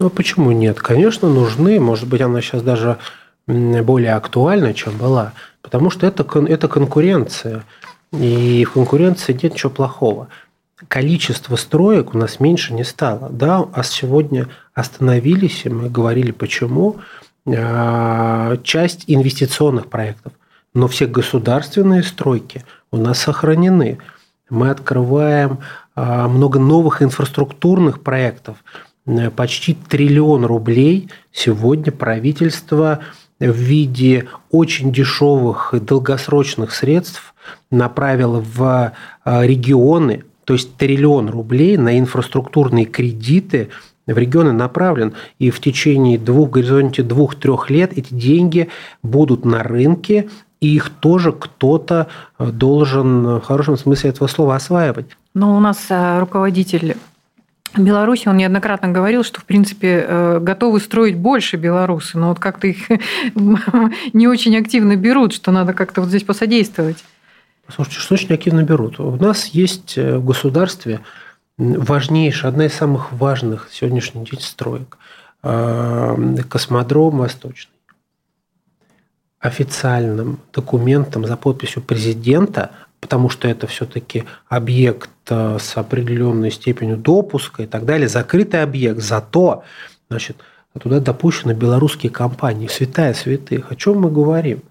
Ну, 0.00 0.10
почему 0.10 0.50
нет? 0.50 0.80
Конечно, 0.80 1.28
нужны. 1.28 1.78
Может 1.78 2.08
быть, 2.08 2.20
она 2.20 2.40
сейчас 2.40 2.62
даже 2.62 2.98
более 3.46 4.14
актуальна, 4.14 4.74
чем 4.74 4.96
была. 4.98 5.32
Потому 5.62 5.90
что 5.90 6.08
это, 6.08 6.26
это 6.48 6.66
конкуренция. 6.66 7.62
И 8.10 8.64
в 8.64 8.72
конкуренции 8.72 9.32
нет 9.32 9.54
ничего 9.54 9.70
плохого 9.70 10.26
количество 10.86 11.56
строек 11.56 12.14
у 12.14 12.18
нас 12.18 12.38
меньше 12.38 12.72
не 12.72 12.84
стало. 12.84 13.28
Да, 13.30 13.66
а 13.72 13.82
сегодня 13.82 14.48
остановились, 14.78 15.62
и 15.64 15.70
мы 15.70 15.90
говорили, 15.90 16.30
почему, 16.30 16.98
а, 17.46 18.56
часть 18.62 19.04
инвестиционных 19.08 19.88
проектов. 19.88 20.32
Но 20.72 20.86
все 20.86 21.06
государственные 21.06 22.04
стройки 22.04 22.64
у 22.92 22.96
нас 22.96 23.18
сохранены. 23.18 23.98
Мы 24.50 24.70
открываем 24.70 25.58
а, 25.96 26.28
много 26.28 26.60
новых 26.60 27.02
инфраструктурных 27.02 28.02
проектов. 28.02 28.58
Почти 29.34 29.74
триллион 29.74 30.44
рублей 30.44 31.08
сегодня 31.32 31.90
правительство 31.90 33.00
в 33.40 33.50
виде 33.50 34.28
очень 34.50 34.92
дешевых 34.92 35.72
и 35.74 35.80
долгосрочных 35.80 36.72
средств 36.72 37.34
направило 37.70 38.40
в 38.40 38.92
регионы, 39.24 40.24
то 40.44 40.52
есть 40.52 40.76
триллион 40.76 41.30
рублей 41.30 41.78
на 41.78 41.98
инфраструктурные 41.98 42.84
кредиты 42.84 43.70
в 44.12 44.18
регионы 44.18 44.52
направлен, 44.52 45.14
и 45.38 45.50
в 45.50 45.60
течение 45.60 46.18
двух, 46.18 46.50
горизонте 46.50 47.02
двух-трех 47.02 47.70
лет 47.70 47.92
эти 47.96 48.12
деньги 48.12 48.68
будут 49.02 49.44
на 49.44 49.62
рынке, 49.62 50.28
и 50.60 50.74
их 50.74 50.90
тоже 50.90 51.32
кто-то 51.32 52.08
э, 52.38 52.46
должен 52.46 53.38
в 53.38 53.42
хорошем 53.42 53.76
смысле 53.76 54.10
этого 54.10 54.26
слова 54.26 54.56
осваивать. 54.56 55.06
Но 55.34 55.56
у 55.56 55.60
нас 55.60 55.86
э, 55.88 56.18
руководитель 56.18 56.96
Беларуси, 57.76 58.28
он 58.28 58.36
неоднократно 58.36 58.88
говорил, 58.88 59.22
что, 59.22 59.40
в 59.40 59.44
принципе, 59.44 60.04
э, 60.06 60.38
готовы 60.40 60.80
строить 60.80 61.16
больше 61.16 61.56
белорусы, 61.56 62.18
но 62.18 62.30
вот 62.30 62.38
как-то 62.38 62.66
их 62.66 62.88
не 64.12 64.26
очень 64.26 64.56
активно 64.56 64.96
берут, 64.96 65.34
что 65.34 65.52
надо 65.52 65.74
как-то 65.74 66.00
вот 66.00 66.08
здесь 66.08 66.24
посодействовать. 66.24 67.04
Слушайте, 67.68 68.00
что 68.00 68.14
очень 68.14 68.34
активно 68.34 68.62
берут? 68.62 68.98
У 68.98 69.16
нас 69.16 69.46
есть 69.48 69.98
э, 69.98 70.16
в 70.16 70.24
государстве 70.24 71.00
важнейшая, 71.58 72.52
одна 72.52 72.66
из 72.66 72.74
самых 72.74 73.12
важных 73.12 73.68
сегодняшний 73.70 74.24
день 74.24 74.40
строек 74.40 74.96
э,– 75.42 76.36
космодром 76.48 77.18
Восточный. 77.18 77.74
Официальным 79.40 80.40
документом 80.52 81.24
за 81.26 81.36
подписью 81.36 81.82
президента, 81.82 82.70
потому 83.00 83.28
что 83.28 83.48
это 83.48 83.66
все-таки 83.66 84.24
объект 84.48 85.10
э, 85.28 85.58
с 85.60 85.76
определенной 85.76 86.50
степенью 86.52 86.96
допуска 86.96 87.64
и 87.64 87.66
так 87.66 87.84
далее, 87.84 88.08
закрытый 88.08 88.62
объект, 88.62 89.00
зато 89.00 89.64
значит, 90.08 90.36
туда 90.80 91.00
допущены 91.00 91.52
белорусские 91.52 92.10
компании, 92.10 92.68
святая 92.68 93.14
святых. 93.14 93.72
О 93.72 93.76
чем 93.76 94.00
мы 94.00 94.10
говорим? 94.10 94.62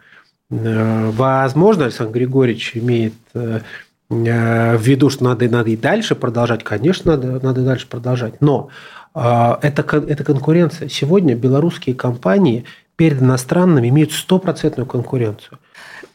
Э, 0.50 1.12
возможно, 1.12 1.84
Александр 1.86 2.14
Григорьевич 2.14 2.72
имеет 2.76 3.14
э, 4.10 4.78
в 4.78 4.82
виду, 4.82 5.10
что 5.10 5.24
надо, 5.24 5.48
надо 5.50 5.70
и 5.70 5.78
дальше 5.78 6.16
продолжать. 6.16 6.64
Конечно, 6.64 7.16
надо, 7.16 7.40
надо 7.44 7.64
дальше 7.64 7.88
продолжать. 7.88 8.42
Но 8.42 8.70
э, 9.16 9.56
это, 9.62 9.84
это 9.98 10.24
конкуренция. 10.24 10.90
Сегодня 10.90 11.36
белорусские 11.36 11.96
компании 11.96 12.66
перед 12.96 13.22
иностранными 13.22 13.90
имеют 13.90 14.12
стопроцентную 14.12 14.88
конкуренцию. 14.88 15.60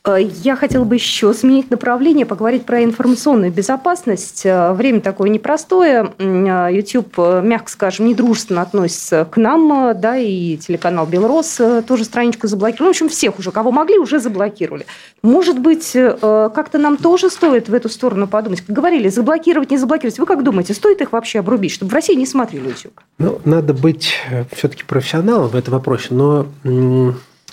Э, 0.04 0.16
я 0.20 0.56
хотела 0.56 0.84
бы 0.84 0.96
еще 0.96 1.32
сменить 1.32 1.70
направление, 1.70 2.26
поговорить 2.26 2.64
про 2.64 2.82
информационную 2.82 3.52
безопасность. 3.52 4.42
Э, 4.44 4.72
время 4.72 5.00
такое 5.00 5.30
непростое. 5.30 6.12
Э, 6.18 6.68
YouTube, 6.70 7.16
мягко 7.42 7.70
скажем, 7.70 8.06
недружественно 8.06 8.62
относится 8.62 9.26
к 9.30 9.36
нам, 9.36 9.98
да, 10.00 10.16
и 10.16 10.56
телеканал 10.56 11.06
«Белрос» 11.06 11.60
тоже 11.86 12.04
страничку 12.04 12.48
заблокировал. 12.48 12.86
Ну, 12.86 12.86
в 12.88 12.90
общем, 12.90 13.08
всех 13.08 13.38
уже, 13.38 13.50
кого 13.50 13.70
могли, 13.70 13.98
уже 13.98 14.18
заблокировали. 14.18 14.86
Может 15.22 15.58
быть, 15.58 15.92
как-то 15.92 16.78
нам 16.78 16.96
тоже 16.96 17.30
стоит 17.30 17.68
в 17.68 17.74
эту 17.74 17.88
сторону 17.88 18.26
подумать? 18.26 18.60
Как 18.62 18.74
говорили, 18.74 19.08
заблокировать, 19.08 19.70
не 19.70 19.78
заблокировать. 19.78 20.18
Вы 20.18 20.26
как 20.26 20.42
думаете, 20.42 20.74
стоит 20.74 21.00
их 21.00 21.12
вообще 21.12 21.40
обрубить, 21.40 21.72
чтобы 21.72 21.90
в 21.90 21.94
России 21.94 22.14
не 22.14 22.26
смотрели 22.26 22.68
YouTube? 22.68 23.00
Ну, 23.18 23.40
надо 23.44 23.72
быть 23.72 24.14
все-таки 24.52 24.84
профессионалом 24.84 25.48
в 25.48 25.56
этом 25.56 25.74
вопросе, 25.74 26.08
но 26.10 26.46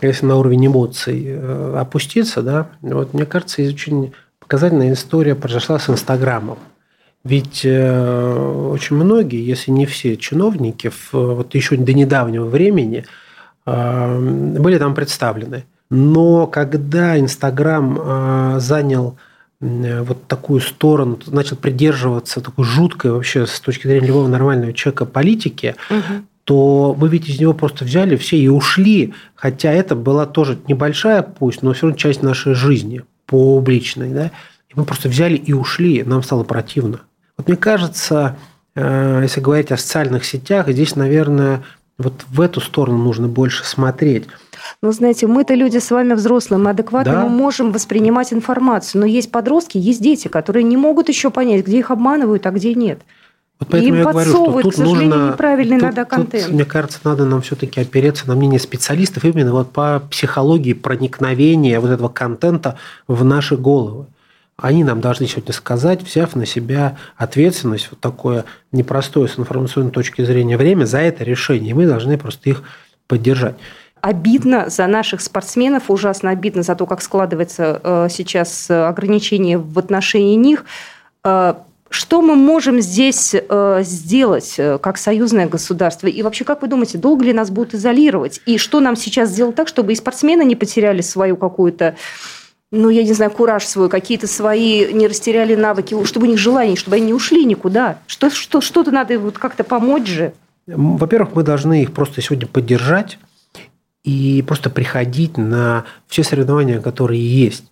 если 0.01 0.25
на 0.25 0.37
уровень 0.37 0.67
эмоций 0.67 1.23
э, 1.25 1.75
опуститься, 1.77 2.41
да, 2.41 2.69
вот 2.81 3.13
мне 3.13 3.25
кажется, 3.25 3.61
очень 3.61 4.13
показательная 4.39 4.93
история 4.93 5.35
произошла 5.35 5.79
с 5.79 5.89
Инстаграмом. 5.89 6.57
Ведь 7.23 7.61
э, 7.63 8.69
очень 8.71 8.95
многие, 8.95 9.45
если 9.45 9.71
не 9.71 9.85
все 9.85 10.17
чиновники, 10.17 10.89
в, 10.89 11.13
вот 11.13 11.53
еще 11.55 11.75
до 11.77 11.93
недавнего 11.93 12.45
времени 12.45 13.05
были 13.65 14.79
там 14.79 14.95
представлены. 14.95 15.65
Но 15.91 16.47
когда 16.47 17.19
Инстаграм 17.19 18.59
занял 18.59 19.15
вот 19.59 20.25
такую 20.27 20.61
сторону, 20.61 21.19
начал 21.27 21.55
придерживаться 21.55 22.41
такой 22.41 22.65
жуткой 22.65 23.11
вообще 23.11 23.45
с 23.45 23.59
точки 23.59 23.85
зрения 23.85 24.07
любого 24.07 24.27
нормального 24.27 24.73
человека 24.73 25.05
политики, 25.05 25.75
угу. 25.91 26.25
То 26.49 26.95
мы 26.97 27.09
ведь 27.09 27.29
из 27.29 27.39
него 27.39 27.53
просто 27.53 27.85
взяли 27.85 28.15
все 28.15 28.35
и 28.35 28.47
ушли, 28.47 29.13
хотя 29.35 29.71
это 29.71 29.95
была 29.95 30.25
тоже 30.25 30.57
небольшая 30.67 31.21
пусть, 31.21 31.61
но 31.61 31.73
все 31.73 31.83
равно 31.83 31.95
часть 31.95 32.23
нашей 32.23 32.55
жизни 32.55 33.03
публичной, 33.27 34.09
да, 34.09 34.31
и 34.67 34.73
мы 34.73 34.83
просто 34.83 35.09
взяли 35.09 35.35
и 35.35 35.53
ушли, 35.53 36.01
нам 36.01 36.23
стало 36.23 36.43
противно. 36.43 37.01
Вот 37.37 37.47
мне 37.47 37.55
кажется, 37.55 38.35
э, 38.73 39.19
если 39.21 39.41
говорить 39.41 39.71
о 39.71 39.77
социальных 39.77 40.25
сетях, 40.25 40.67
здесь, 40.69 40.95
наверное, 40.95 41.61
вот 41.99 42.25
в 42.27 42.41
эту 42.41 42.61
сторону 42.61 42.97
нужно 42.97 43.27
больше 43.27 43.63
смотреть. 43.63 44.25
Ну, 44.81 44.91
знаете, 44.91 45.27
мы-то 45.27 45.53
люди 45.53 45.77
с 45.77 45.91
вами 45.91 46.13
взрослые, 46.13 46.59
мы 46.59 46.71
адекватно 46.71 47.13
да. 47.13 47.23
мы 47.25 47.29
можем 47.29 47.71
воспринимать 47.71 48.33
информацию, 48.33 49.01
но 49.01 49.05
есть 49.05 49.31
подростки, 49.31 49.77
есть 49.77 50.01
дети, 50.01 50.27
которые 50.27 50.63
не 50.63 50.77
могут 50.77 51.09
еще 51.09 51.29
понять, 51.29 51.67
где 51.67 51.77
их 51.77 51.91
обманывают, 51.91 52.47
а 52.47 52.49
где 52.49 52.73
нет. 52.73 53.01
Вот 53.59 53.67
поэтому 53.69 53.93
Им 53.93 53.99
я 53.99 54.11
говорю, 54.11 54.29
что 54.29 54.61
тут 54.61 54.77
нужно, 54.77 55.31
неправильный 55.33 55.79
тут, 55.79 55.89
надо 55.89 56.05
контент. 56.05 56.45
Тут, 56.45 56.53
мне 56.53 56.65
кажется, 56.65 56.99
надо 57.03 57.25
нам 57.25 57.41
все-таки 57.41 57.81
опереться 57.81 58.27
на 58.27 58.35
мнение 58.35 58.59
специалистов 58.59 59.25
именно 59.25 59.51
вот 59.51 59.71
по 59.71 60.01
психологии 60.09 60.73
проникновения 60.73 61.79
вот 61.81 61.89
этого 61.89 62.07
контента 62.07 62.77
в 63.07 63.25
наши 63.25 63.57
головы. 63.57 64.05
Они 64.55 64.83
нам 64.83 65.01
должны 65.01 65.27
сегодня 65.27 65.53
сказать, 65.53 66.01
взяв 66.03 66.35
на 66.35 66.45
себя 66.45 66.97
ответственность, 67.17 67.89
вот 67.91 67.99
такое 67.99 68.45
непростое 68.71 69.27
с 69.27 69.37
информационной 69.37 69.91
точки 69.91 70.23
зрения 70.23 70.57
время 70.57 70.85
за 70.85 70.99
это 70.99 71.23
решение. 71.23 71.71
И 71.71 71.73
мы 71.73 71.85
должны 71.85 72.17
просто 72.17 72.49
их 72.49 72.63
поддержать 73.07 73.55
обидно 74.01 74.69
за 74.69 74.87
наших 74.87 75.19
спортсменов, 75.19 75.91
ужасно 75.91 76.29
обидно 76.29 76.63
за 76.63 76.73
то, 76.75 76.85
как 76.85 77.01
складывается 77.01 77.81
э, 77.83 78.07
сейчас 78.09 78.71
ограничение 78.71 79.57
в 79.57 79.77
отношении 79.77 80.35
них. 80.35 80.63
Э, 81.89 81.93
что 81.93 82.21
мы 82.21 82.35
можем 82.35 82.81
здесь 82.81 83.33
э, 83.35 83.81
сделать 83.83 84.59
как 84.81 84.97
союзное 84.97 85.47
государство? 85.47 86.07
И 86.07 86.21
вообще, 86.21 86.43
как 86.43 86.61
вы 86.61 86.67
думаете, 86.67 86.97
долго 86.97 87.25
ли 87.25 87.33
нас 87.33 87.49
будут 87.49 87.73
изолировать? 87.73 88.41
И 88.45 88.57
что 88.57 88.79
нам 88.79 88.95
сейчас 88.95 89.29
сделать 89.29 89.55
так, 89.55 89.67
чтобы 89.67 89.93
и 89.93 89.95
спортсмены 89.95 90.43
не 90.43 90.55
потеряли 90.55 91.01
свою 91.01 91.37
какую-то 91.37 91.95
ну, 92.71 92.89
я 92.89 93.03
не 93.03 93.13
знаю, 93.13 93.31
кураж 93.31 93.65
свой, 93.65 93.89
какие-то 93.89 94.27
свои, 94.27 94.93
не 94.93 95.07
растеряли 95.07 95.55
навыки, 95.55 95.95
чтобы 96.05 96.27
у 96.27 96.29
них 96.29 96.37
желание, 96.37 96.75
чтобы 96.75 96.97
они 96.97 97.07
не 97.07 97.13
ушли 97.13 97.43
никуда. 97.43 97.97
Что, 98.05 98.29
что, 98.29 98.61
что-то 98.61 98.91
надо 98.91 99.17
вот 99.17 99.39
как-то 99.39 99.63
помочь 99.63 100.07
же. 100.07 100.33
Во-первых, 100.67 101.33
мы 101.33 101.41
должны 101.41 101.81
их 101.81 101.93
просто 101.93 102.21
сегодня 102.21 102.47
поддержать 102.47 103.17
и 104.03 104.43
просто 104.45 104.69
приходить 104.69 105.37
на 105.37 105.85
все 106.07 106.23
соревнования, 106.23 106.79
которые 106.79 107.19
есть. 107.19 107.65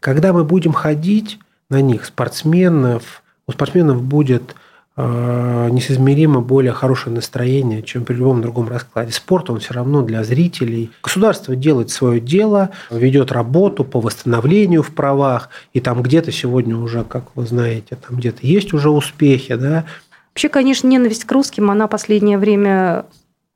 Когда 0.00 0.32
мы 0.32 0.44
будем 0.44 0.72
ходить 0.72 1.38
на 1.68 1.82
них, 1.82 2.06
спортсменов, 2.06 3.21
у 3.46 3.52
спортсменов 3.52 4.02
будет 4.02 4.54
Э, 4.94 5.70
несоизмеримо 5.70 6.42
более 6.42 6.74
хорошее 6.74 7.14
настроение, 7.14 7.82
чем 7.82 8.04
при 8.04 8.14
любом 8.14 8.42
другом 8.42 8.68
раскладе. 8.68 9.10
Спорт, 9.10 9.48
он 9.48 9.58
все 9.58 9.72
равно 9.72 10.02
для 10.02 10.22
зрителей. 10.22 10.90
Государство 11.02 11.56
делает 11.56 11.88
свое 11.88 12.20
дело, 12.20 12.70
ведет 12.90 13.32
работу 13.32 13.84
по 13.84 14.02
восстановлению 14.02 14.82
в 14.82 14.90
правах, 14.90 15.48
и 15.72 15.80
там 15.80 16.02
где-то 16.02 16.30
сегодня 16.30 16.76
уже, 16.76 17.04
как 17.04 17.24
вы 17.34 17.46
знаете, 17.46 17.96
там 17.96 18.18
где-то 18.18 18.46
есть 18.46 18.74
уже 18.74 18.90
успехи, 18.90 19.54
да. 19.54 19.86
Вообще, 20.32 20.50
конечно, 20.50 20.86
ненависть 20.86 21.24
к 21.24 21.32
русским, 21.32 21.70
она 21.70 21.86
последнее 21.86 22.36
время 22.36 23.06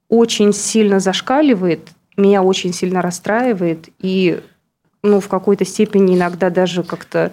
очень 0.08 0.54
сильно 0.54 1.00
зашкаливает, 1.00 1.90
меня 2.16 2.42
очень 2.42 2.72
сильно 2.72 3.02
расстраивает, 3.02 3.90
и 3.98 4.40
ну, 5.02 5.20
в 5.20 5.28
какой-то 5.28 5.66
степени 5.66 6.16
иногда 6.16 6.48
даже 6.48 6.82
как-то 6.82 7.32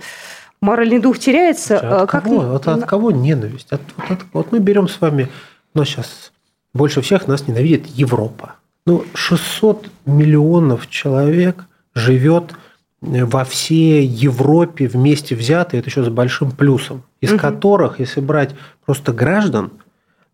моральный 0.63 1.00
дух 1.00 1.20
теряется. 1.20 1.78
От, 1.78 1.84
а 1.84 2.08
как... 2.08 2.23
кого? 2.23 2.56
От, 2.56 2.67
от 2.67 2.86
кого 2.86 3.12
ненависть? 3.12 3.71
От, 3.71 3.82
от, 3.97 4.12
от, 4.12 4.19
вот 4.34 4.52
мы 4.52 4.60
берем 4.60 4.88
с 4.88 4.99
вами, 4.99 5.30
ну, 5.73 5.86
сейчас 5.86 6.32
больше 6.73 7.02
всех 7.02 7.28
нас 7.28 7.47
ненавидит 7.47 7.86
Европа. 7.88 8.56
Ну, 8.86 9.06
600 9.13 9.89
миллионов 10.06 10.89
человек 10.89 11.65
живет 11.93 12.54
во 13.02 13.43
всей 13.43 14.06
Европе 14.06 14.88
вместе 14.88 15.36
взятые, 15.36 15.80
это 15.80 15.89
еще 15.89 16.04
с 16.04 16.10
большим 16.10 16.52
плюсом, 16.52 17.04
из 17.19 17.32
угу. 17.32 17.39
которых, 17.39 17.99
если 17.99 18.21
брать 18.21 18.56
просто 18.86 19.12
граждан, 19.12 19.71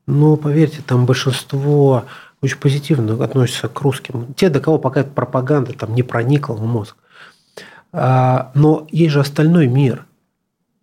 ну, 0.05 0.37
поверьте, 0.37 0.81
там 0.85 1.05
большинство 1.05 2.05
очень 2.41 2.57
позитивно 2.57 3.23
относится 3.23 3.67
к 3.67 3.81
русским. 3.81 4.33
Те, 4.35 4.49
до 4.49 4.59
кого 4.59 4.77
пока 4.77 5.01
эта 5.01 5.09
пропаганда 5.09 5.73
там 5.73 5.93
не 5.93 6.03
проникла 6.03 6.53
в 6.53 6.63
мозг. 6.63 6.95
А, 7.91 8.51
но 8.53 8.87
есть 8.91 9.13
же 9.13 9.19
остальной 9.19 9.67
мир. 9.67 10.05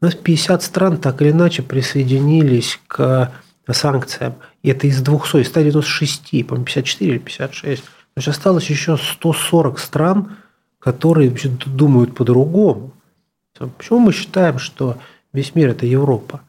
У 0.07 0.09
нас 0.09 0.15
50 0.15 0.63
стран 0.63 0.99
так 0.99 1.21
или 1.21 1.33
иначе 1.33 1.63
присоединились 1.63 2.79
к 2.87 3.33
санкциям. 3.69 4.37
И 4.63 4.71
это 4.71 4.87
из 4.87 5.03
200, 5.03 5.39
из 5.39 5.49
196, 5.49 6.47
по-моему, 6.47 6.65
54 6.65 7.11
или 7.11 7.19
56. 7.19 7.83
То 7.83 7.89
есть 8.15 8.29
осталось 8.29 8.71
еще 8.71 8.99
140 8.99 9.81
стран, 9.81 10.37
которые 10.79 11.35
думают 11.67 12.15
по-другому. 12.15 12.93
Почему 13.59 13.99
мы 13.99 14.13
считаем, 14.13 14.61
что 14.61 14.97
весь 15.33 15.57
мир– 15.57 15.71
это 15.71 15.87
Европа? 15.87 16.43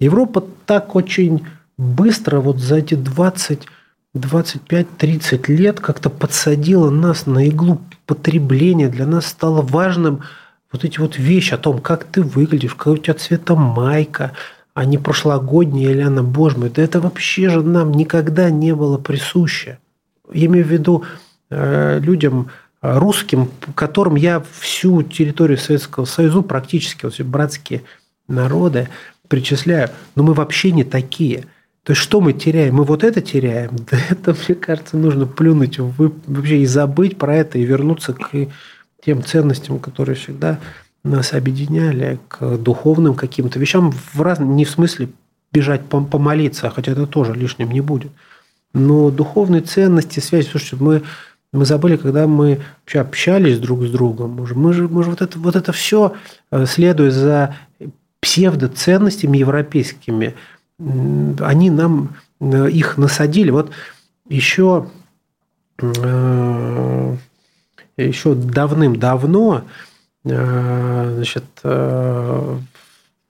Европа 0.00 0.44
так 0.66 0.96
очень 0.96 1.46
быстро 1.76 2.40
вот 2.40 2.58
за 2.58 2.78
эти 2.78 2.94
20, 2.94 3.60
25-30 4.16 5.52
лет 5.52 5.78
как-то 5.78 6.10
подсадила 6.10 6.90
нас 6.90 7.26
на 7.26 7.46
иглу 7.46 7.80
потребления. 8.06 8.88
Для 8.88 9.06
нас 9.06 9.26
стало 9.26 9.62
важным– 9.62 10.22
вот 10.72 10.84
эти 10.84 10.98
вот 10.98 11.18
вещи 11.18 11.54
о 11.54 11.58
том, 11.58 11.80
как 11.80 12.04
ты 12.04 12.22
выглядишь, 12.22 12.74
какой 12.74 12.94
у 12.94 12.96
тебя 12.98 13.14
цвета 13.14 13.54
майка, 13.54 14.32
а 14.74 14.84
не 14.84 14.98
прошлогодняя 14.98 15.90
или 15.90 16.02
она, 16.02 16.22
боже 16.22 16.58
мой, 16.58 16.70
да 16.70 16.82
это 16.82 17.00
вообще 17.00 17.48
же 17.48 17.62
нам 17.62 17.92
никогда 17.92 18.50
не 18.50 18.74
было 18.74 18.98
присуще. 18.98 19.78
Я 20.32 20.46
имею 20.46 20.64
в 20.64 20.68
виду 20.68 21.04
э, 21.50 21.98
людям, 22.00 22.50
э, 22.82 22.98
русским, 22.98 23.50
которым 23.74 24.14
я 24.14 24.44
всю 24.60 25.02
территорию 25.02 25.58
Советского 25.58 26.04
Союза, 26.04 26.42
практически 26.42 27.06
вот 27.06 27.14
все 27.14 27.24
братские 27.24 27.82
народы 28.28 28.88
причисляю, 29.26 29.90
но 30.14 30.22
мы 30.22 30.34
вообще 30.34 30.70
не 30.70 30.84
такие. 30.84 31.46
То 31.82 31.92
есть, 31.92 32.02
что 32.02 32.20
мы 32.20 32.34
теряем? 32.34 32.74
Мы 32.74 32.84
вот 32.84 33.02
это 33.02 33.20
теряем? 33.22 33.70
Да 33.90 33.98
это, 34.10 34.36
мне 34.46 34.54
кажется, 34.54 34.96
нужно 34.98 35.26
плюнуть 35.26 35.78
вообще 35.78 36.58
и 36.58 36.66
забыть 36.66 37.16
про 37.16 37.34
это, 37.34 37.58
и 37.58 37.64
вернуться 37.64 38.12
к 38.12 38.30
тем 39.08 39.24
ценностям, 39.24 39.78
которые 39.78 40.16
всегда 40.16 40.60
нас 41.02 41.32
объединяли, 41.32 42.20
к 42.28 42.58
духовным 42.58 43.14
каким-то 43.14 43.58
вещам, 43.58 43.90
в 43.90 44.20
раз... 44.20 44.38
не 44.38 44.66
в 44.66 44.70
смысле 44.70 45.08
бежать 45.50 45.80
помолиться, 45.86 46.68
хотя 46.68 46.92
это 46.92 47.06
тоже 47.06 47.32
лишним 47.32 47.70
не 47.70 47.80
будет. 47.80 48.12
Но 48.74 49.10
духовные 49.10 49.62
ценности, 49.62 50.20
связь, 50.20 50.50
слушайте, 50.50 50.76
мы, 50.78 51.04
мы 51.54 51.64
забыли, 51.64 51.96
когда 51.96 52.26
мы 52.26 52.60
вообще 52.82 53.00
общались 53.00 53.58
друг 53.58 53.82
с 53.84 53.90
другом, 53.90 54.32
мы 54.32 54.46
же, 54.46 54.54
мы 54.54 54.74
же, 54.74 54.88
мы 54.88 55.02
же 55.02 55.08
вот, 55.08 55.22
это, 55.22 55.38
вот 55.38 55.56
это 55.56 55.72
все, 55.72 56.12
э, 56.50 56.66
следуя 56.66 57.10
за 57.10 57.56
псевдоценностями 58.20 59.38
европейскими, 59.38 60.34
они 60.78 61.70
нам 61.70 62.10
э, 62.40 62.68
их 62.68 62.98
насадили. 62.98 63.48
Вот 63.48 63.70
еще 64.28 64.90
э, 65.78 67.16
еще 68.06 68.34
давным-давно 68.34 69.62
э, 70.24 71.12
значит, 71.16 71.44
э, 71.64 72.58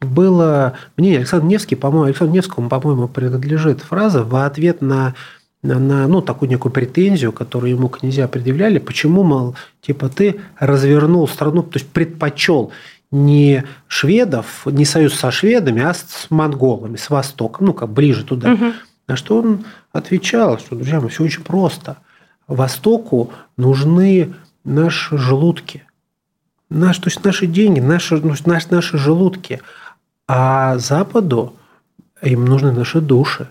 было 0.01 0.75
мнение 0.97 1.19
Александр 1.19 1.47
Невский, 1.47 1.75
по-моему, 1.75 2.05
Александру 2.05 2.35
Невскому, 2.35 2.69
по-моему, 2.69 3.09
принадлежит 3.09 3.81
фраза 3.81 4.25
в 4.25 4.35
ответ 4.37 4.81
на 4.83 5.15
на 5.61 6.07
ну, 6.07 6.23
такую 6.23 6.49
некую 6.49 6.73
претензию, 6.73 7.33
которую 7.33 7.73
ему 7.73 7.89
князья 7.89 8.29
предъявляли, 8.29 8.79
почему, 8.79 9.25
мол, 9.25 9.57
типа 9.81 10.09
ты 10.09 10.41
развернул 10.59 11.27
страну, 11.27 11.65
то 11.65 11.79
есть 11.79 11.89
предпочел 11.89 12.71
не 13.11 13.65
шведов, 13.89 14.67
не 14.67 14.85
союз 14.85 15.15
со 15.15 15.31
шведами, 15.31 15.83
а 15.83 15.95
с 15.95 16.27
монголами, 16.31 16.97
с 16.97 17.11
востоком, 17.11 17.67
ну, 17.67 17.75
как 17.75 17.91
ближе 17.91 18.25
туда. 18.25 18.53
Угу. 18.53 18.65
На 19.09 19.17
что 19.17 19.39
он 19.39 19.65
отвечал, 19.93 20.59
что, 20.59 20.77
друзья 20.77 21.01
мои, 21.01 21.09
все 21.09 21.25
очень 21.25 21.43
просто. 21.43 21.97
Востоку 22.47 23.33
нужны 23.57 24.35
наши 24.69 25.19
желудки. 25.19 25.85
Наш, 26.71 26.99
то 26.99 27.09
есть 27.09 27.25
наши 27.25 27.47
деньги, 27.47 27.81
наши, 27.81 28.17
ну, 28.17 28.35
наши, 28.45 28.67
наши 28.71 28.99
желудки. 28.99 29.61
А 30.27 30.79
Западу 30.79 31.55
им 32.23 32.45
нужны 32.45 32.73
наши 32.73 33.01
души. 33.01 33.49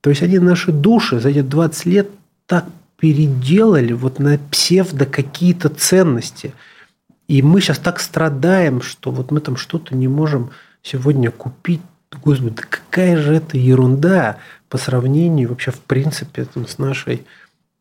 То 0.00 0.10
есть 0.10 0.22
они 0.22 0.38
наши 0.38 0.72
души 0.72 1.18
за 1.18 1.30
эти 1.30 1.42
20 1.42 1.86
лет 1.86 2.08
так 2.46 2.64
переделали 2.98 3.92
вот 3.92 4.18
на 4.18 4.38
псевдо 4.50 5.06
какие-то 5.06 5.68
ценности. 5.68 6.54
И 7.26 7.42
мы 7.42 7.60
сейчас 7.60 7.78
так 7.78 8.00
страдаем, 8.00 8.80
что 8.80 9.10
вот 9.10 9.30
мы 9.30 9.40
там 9.40 9.56
что-то 9.56 9.94
не 9.94 10.08
можем 10.08 10.50
сегодня 10.82 11.30
купить. 11.30 11.82
Господи, 12.24 12.50
да 12.50 12.62
какая 12.62 13.16
же 13.18 13.34
это 13.34 13.58
ерунда 13.58 14.38
по 14.68 14.78
сравнению 14.78 15.50
вообще 15.50 15.70
в 15.70 15.80
принципе 15.80 16.44
там, 16.44 16.66
с 16.66 16.78
нашей 16.78 17.26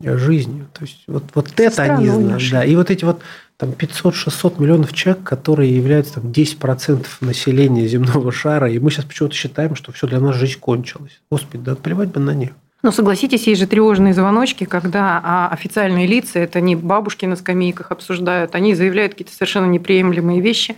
жизнью. 0.02 0.68
То 0.74 0.84
есть 0.84 1.04
вот, 1.08 1.24
вот 1.34 1.60
это 1.60 1.84
они 1.84 2.08
знают. 2.08 2.44
Да. 2.52 2.64
И 2.64 2.76
вот 2.76 2.92
эти 2.92 3.04
вот 3.04 3.22
там 3.58 3.72
500-600 3.72 4.62
миллионов 4.62 4.94
человек, 4.94 5.24
которые 5.24 5.76
являются 5.76 6.16
там, 6.16 6.26
10% 6.32 7.06
населения 7.22 7.88
земного 7.88 8.32
шара, 8.32 8.72
и 8.72 8.78
мы 8.80 8.92
сейчас 8.92 9.06
почему-то 9.06 9.36
считаем, 9.36 9.76
что 9.76 9.92
все 9.92 10.08
для 10.08 10.20
нас 10.20 10.36
жизнь 10.36 10.60
кончилась. 10.60 11.20
Господи, 11.32 11.64
да 11.64 11.76
плевать 11.76 12.10
бы 12.10 12.20
на 12.20 12.32
них. 12.32 12.52
Но 12.84 12.92
согласитесь, 12.92 13.48
есть 13.48 13.60
же 13.60 13.66
тревожные 13.66 14.14
звоночки, 14.14 14.66
когда 14.66 15.20
а, 15.24 15.50
официальные 15.50 16.06
лица, 16.06 16.38
это 16.38 16.62
не 16.62 16.76
бабушки 16.76 17.26
на 17.26 17.36
скамейках 17.36 17.92
обсуждают, 17.92 18.54
они 18.54 18.76
заявляют 18.76 19.14
какие-то 19.14 19.34
совершенно 19.34 19.66
неприемлемые 19.66 20.42
вещи, 20.42 20.76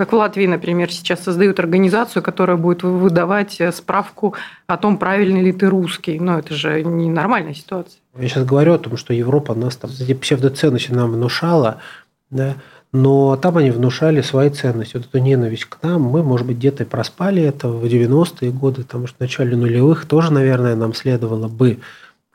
как 0.00 0.12
в 0.12 0.16
Латвии, 0.16 0.46
например, 0.46 0.90
сейчас 0.90 1.20
создают 1.20 1.60
организацию, 1.60 2.22
которая 2.22 2.56
будет 2.56 2.82
выдавать 2.82 3.60
э, 3.60 3.70
справку 3.70 4.34
о 4.66 4.78
том, 4.78 4.96
правильный 4.96 5.42
ли 5.42 5.52
ты 5.52 5.66
русский. 5.66 6.18
Но 6.18 6.38
это 6.38 6.54
же 6.54 6.82
не 6.82 7.10
нормальная 7.10 7.52
ситуация. 7.52 8.00
Я 8.18 8.26
сейчас 8.26 8.46
говорю 8.46 8.72
о 8.72 8.78
том, 8.78 8.96
что 8.96 9.12
Европа 9.12 9.54
нас 9.54 9.76
там 9.76 9.90
эти 9.90 10.14
псевдоценности 10.14 10.90
нам 10.90 11.12
внушала, 11.12 11.82
да, 12.30 12.54
но 12.92 13.36
там 13.36 13.58
они 13.58 13.70
внушали 13.70 14.22
свои 14.22 14.48
ценности. 14.48 14.96
Вот 14.96 15.04
эту 15.04 15.18
ненависть 15.18 15.66
к 15.66 15.82
нам, 15.82 16.00
мы, 16.00 16.22
может 16.22 16.46
быть, 16.46 16.56
где-то 16.56 16.86
проспали 16.86 17.42
это 17.42 17.68
в 17.68 17.84
90-е 17.84 18.52
годы, 18.52 18.84
потому 18.84 19.06
что 19.06 19.18
в 19.18 19.20
начале 19.20 19.54
нулевых 19.54 20.06
тоже, 20.06 20.32
наверное, 20.32 20.76
нам 20.76 20.94
следовало 20.94 21.48
бы 21.48 21.80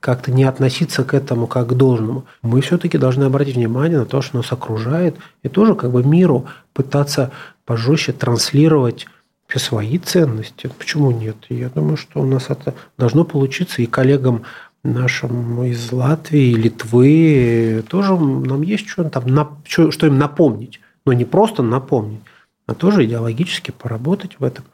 как-то 0.06 0.32
не 0.32 0.44
относиться 0.44 1.04
к 1.04 1.16
этому 1.16 1.48
как 1.48 1.70
к 1.70 1.74
должному. 1.74 2.26
Мы 2.44 2.62
все-таки 2.62 3.00
должны 3.00 3.24
обратить 3.24 3.56
внимание 3.56 3.98
на 3.98 4.06
то, 4.06 4.22
что 4.22 4.38
нас 4.38 4.52
окружает, 4.52 5.16
и 5.42 5.50
тоже 5.50 5.74
как 5.74 5.92
бы 5.92 6.04
миру 6.04 6.46
пытаться 6.74 7.32
пожестче 7.66 8.14
транслировать 8.14 9.08
все 9.48 9.60
свои 9.60 9.98
ценности. 9.98 10.70
Почему 10.78 11.12
нет? 11.12 11.36
Я 11.50 11.70
думаю, 11.70 11.98
что 11.98 12.22
у 12.22 12.26
нас 12.26 12.50
это 12.50 12.74
должно 12.98 13.26
получиться, 13.26 13.82
и 13.82 13.86
коллегам 13.86 14.44
нашим 14.84 15.64
из 15.64 15.92
Латвии, 15.92 16.54
Литвы, 16.54 17.84
тоже 17.90 18.16
нам 18.16 18.62
есть 18.62 18.88
что, 18.88 19.10
там, 19.10 19.64
что, 19.66 20.08
им 20.08 20.18
напомнить. 20.18 20.80
Но 21.06 21.14
не 21.14 21.26
просто 21.26 21.64
напомнить, 21.64 22.22
а 22.68 22.74
тоже 22.74 23.06
идеологически 23.06 23.72
поработать 23.72 24.40
в 24.40 24.44
этом, 24.44 24.66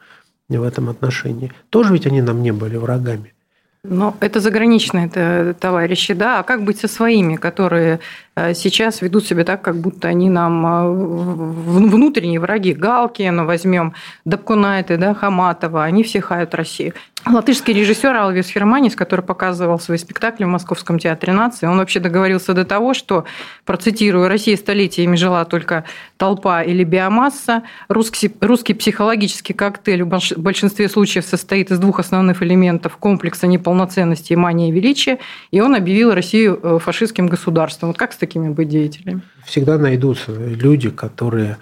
в 0.48 0.62
этом 0.62 0.88
отношении. 0.88 1.52
Тоже 1.70 1.92
ведь 1.92 2.06
они 2.06 2.22
нам 2.22 2.42
не 2.42 2.52
были 2.52 2.76
врагами. 2.76 3.34
Но 3.84 4.14
это 4.20 4.38
заграничные 4.38 5.06
это 5.06 5.56
товарищи, 5.58 6.14
да. 6.14 6.38
А 6.38 6.42
как 6.44 6.62
быть 6.62 6.78
со 6.78 6.86
своими, 6.86 7.34
которые 7.34 7.98
э, 8.36 8.54
сейчас 8.54 9.02
ведут 9.02 9.26
себя 9.26 9.42
так, 9.42 9.60
как 9.60 9.74
будто 9.74 10.06
они 10.06 10.30
нам 10.30 10.64
э, 10.64 10.92
внутренние 10.92 12.38
враги? 12.38 12.74
Галкина 12.74 13.44
возьмем, 13.44 13.94
Дабкунайты, 14.24 14.98
да, 14.98 15.14
Хаматова, 15.14 15.82
они 15.82 16.04
все 16.04 16.20
хают 16.20 16.54
Россию. 16.54 16.94
Латышский 17.24 17.72
режиссер 17.72 18.14
Алвис 18.16 18.48
Херманис, 18.48 18.96
который 18.96 19.24
показывал 19.24 19.78
свои 19.78 19.96
спектакли 19.98 20.44
в 20.44 20.48
Московском 20.48 20.98
театре 20.98 21.32
нации, 21.32 21.66
он 21.66 21.78
вообще 21.78 22.00
договорился 22.00 22.52
до 22.52 22.64
того, 22.64 22.94
что, 22.94 23.24
процитирую, 23.64 24.28
«Россия 24.28 24.56
столетиями 24.56 25.14
жила 25.14 25.44
только 25.44 25.84
толпа 26.16 26.62
или 26.62 26.82
биомасса. 26.82 27.62
Русский, 27.88 28.32
русский 28.40 28.74
психологический 28.74 29.52
коктейль 29.52 30.02
в 30.02 30.38
большинстве 30.38 30.88
случаев 30.88 31.24
состоит 31.24 31.70
из 31.70 31.78
двух 31.78 32.00
основных 32.00 32.42
элементов 32.42 32.96
комплекса 32.96 33.46
неполноценности 33.46 33.71
и 34.34 34.36
мании 34.36 34.70
величия, 34.70 35.18
и 35.50 35.60
он 35.60 35.74
объявил 35.74 36.12
Россию 36.12 36.58
э, 36.62 36.78
фашистским 36.78 37.26
государством». 37.26 37.90
Вот 37.90 37.98
как 37.98 38.12
с 38.12 38.16
такими 38.16 38.48
быть 38.48 38.68
деятелями? 38.68 39.22
Всегда 39.44 39.78
найдутся 39.78 40.32
люди, 40.32 40.90
которые 40.90 41.58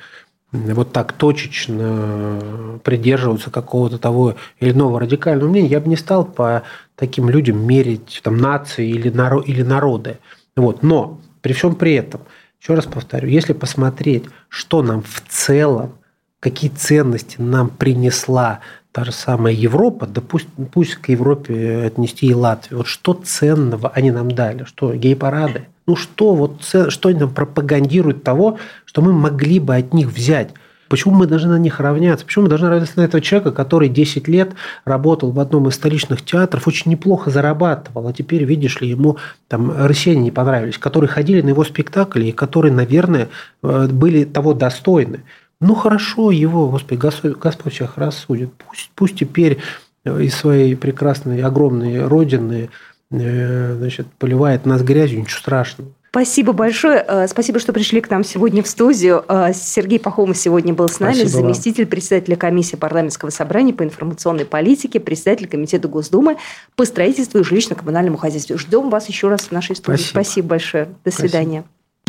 вот 0.53 0.93
так 0.93 1.13
точечно 1.13 2.81
придерживаться 2.83 3.51
какого-то 3.51 3.99
того 3.99 4.35
или 4.59 4.73
иного 4.73 5.01
радикального 5.01 5.49
мнения, 5.49 5.69
я 5.69 5.81
бы 5.81 5.89
не 5.89 5.97
стал 5.97 6.25
по 6.25 6.63
таким 6.97 7.31
людям 7.31 7.65
мерить 7.65 8.21
там, 8.23 8.37
нации 8.37 8.89
или, 8.89 9.11
наро- 9.11 9.45
или 9.45 9.63
народы. 9.63 10.19
Вот. 10.57 10.83
Но 10.83 11.21
при 11.41 11.53
всем 11.53 11.75
при 11.75 11.95
этом, 11.95 12.23
еще 12.61 12.75
раз 12.75 12.87
повторю, 12.87 13.29
если 13.29 13.53
посмотреть, 13.53 14.25
что 14.49 14.83
нам 14.83 15.03
в 15.03 15.23
целом, 15.29 15.95
какие 16.41 16.71
ценности 16.71 17.37
нам 17.39 17.69
принесла 17.69 18.61
та 18.93 19.05
же 19.05 19.13
самая 19.13 19.53
Европа, 19.53 20.07
да 20.07 20.21
пусть, 20.21 20.49
пусть 20.73 20.97
к 20.97 21.09
Европе 21.09 21.85
отнести 21.87 22.27
и 22.27 22.35
Латвию, 22.35 22.79
вот 22.79 22.87
что 22.87 23.15
ценного 23.15 23.89
они 23.91 24.11
нам 24.11 24.31
дали, 24.31 24.65
что 24.65 24.95
гей-парады– 24.95 25.69
ну 25.91 25.97
что, 25.97 26.37
вот, 26.37 26.63
что 26.63 27.09
они 27.09 27.19
там 27.19 27.35
пропагандируют 27.35 28.23
того, 28.23 28.59
что 28.85 29.03
мы 29.03 29.13
могли 29.13 29.59
бы 29.59 29.75
от 29.75 29.93
них 29.93 30.07
взять? 30.07 30.51
Почему 30.89 31.17
мы 31.17 31.27
должны 31.27 31.51
на 31.51 31.59
них 31.59 31.81
равняться? 31.81 32.25
Почему 32.25 32.45
мы 32.45 32.49
должны 32.49 32.69
равняться 32.69 32.97
на 33.01 33.03
этого 33.03 33.21
человека, 33.21 33.51
который 33.51 33.89
10 33.89 34.29
лет 34.29 34.53
работал 34.85 35.33
в 35.33 35.41
одном 35.41 35.67
из 35.67 35.75
столичных 35.75 36.25
театров, 36.25 36.69
очень 36.69 36.93
неплохо 36.93 37.31
зарабатывал, 37.31 38.07
а 38.07 38.13
теперь, 38.13 38.45
видишь 38.45 38.81
ли, 38.81 38.89
ему 38.89 39.17
там 39.49 39.73
россияне 39.77 40.23
не 40.23 40.31
понравились, 40.31 40.79
которые 40.79 41.09
ходили 41.09 41.43
на 41.43 41.49
его 41.49 41.65
спектакли 41.65 42.27
и 42.27 42.33
которые, 42.33 42.73
наверное, 42.73 43.29
э, 43.65 43.89
были 43.89 44.23
того 44.23 44.55
достойны. 44.55 45.25
Ну, 45.61 45.75
хорошо 45.75 46.31
его, 46.31 46.69
Господи, 46.71 46.99
Господь, 46.99 47.37
Господь 47.37 47.75
всех 47.75 47.99
рассудит. 47.99 48.51
Пусть, 48.55 48.91
пусть 48.95 49.17
теперь 49.17 49.59
из 50.05 50.35
своей 50.35 50.75
прекрасной, 50.77 51.43
огромной 51.43 52.07
родины 52.07 52.71
Э, 53.13 53.75
значит, 53.77 54.07
поливает 54.19 54.67
нас 54.67 54.83
грязью, 54.83 55.21
ничего 55.21 55.39
страшного. 55.39 55.91
Спасибо 56.11 56.53
большое. 56.53 57.05
Э, 57.07 57.27
спасибо, 57.29 57.59
что 57.59 57.73
пришли 57.73 58.01
к 58.01 58.09
нам 58.09 58.23
сегодня 58.23 58.63
в 58.63 58.69
студию. 58.69 59.25
Э, 59.29 59.53
Сергей 59.53 59.99
Пахомов 59.99 60.37
сегодня 60.37 60.73
был 60.73 60.89
с 60.89 61.01
нами, 61.01 61.15
Спасибо 61.15 61.43
заместитель 61.43 61.85
вам. 61.85 61.91
председателя 61.91 62.37
комиссии 62.37 62.77
парламентского 62.77 63.31
собрания 63.31 63.73
по 63.73 63.83
информационной 63.83 64.45
политике, 64.45 65.01
председатель 65.01 65.49
комитета 65.49 65.89
Госдумы 65.89 66.37
по 66.77 66.85
строительству 66.85 67.41
и 67.41 67.43
жилищно-коммунальному 67.43 68.17
хозяйству. 68.17 68.57
Ждем 68.59 68.91
вас 68.91 69.09
еще 69.09 69.29
раз 69.29 69.43
в 69.43 69.53
нашей 69.53 69.75
студии. 69.75 69.97
Спасибо, 69.97 70.23
Спасибо 70.23 70.49
большое. 70.49 70.85
До 70.85 71.11
Спасибо. 71.11 71.29
свидания. 71.29 71.65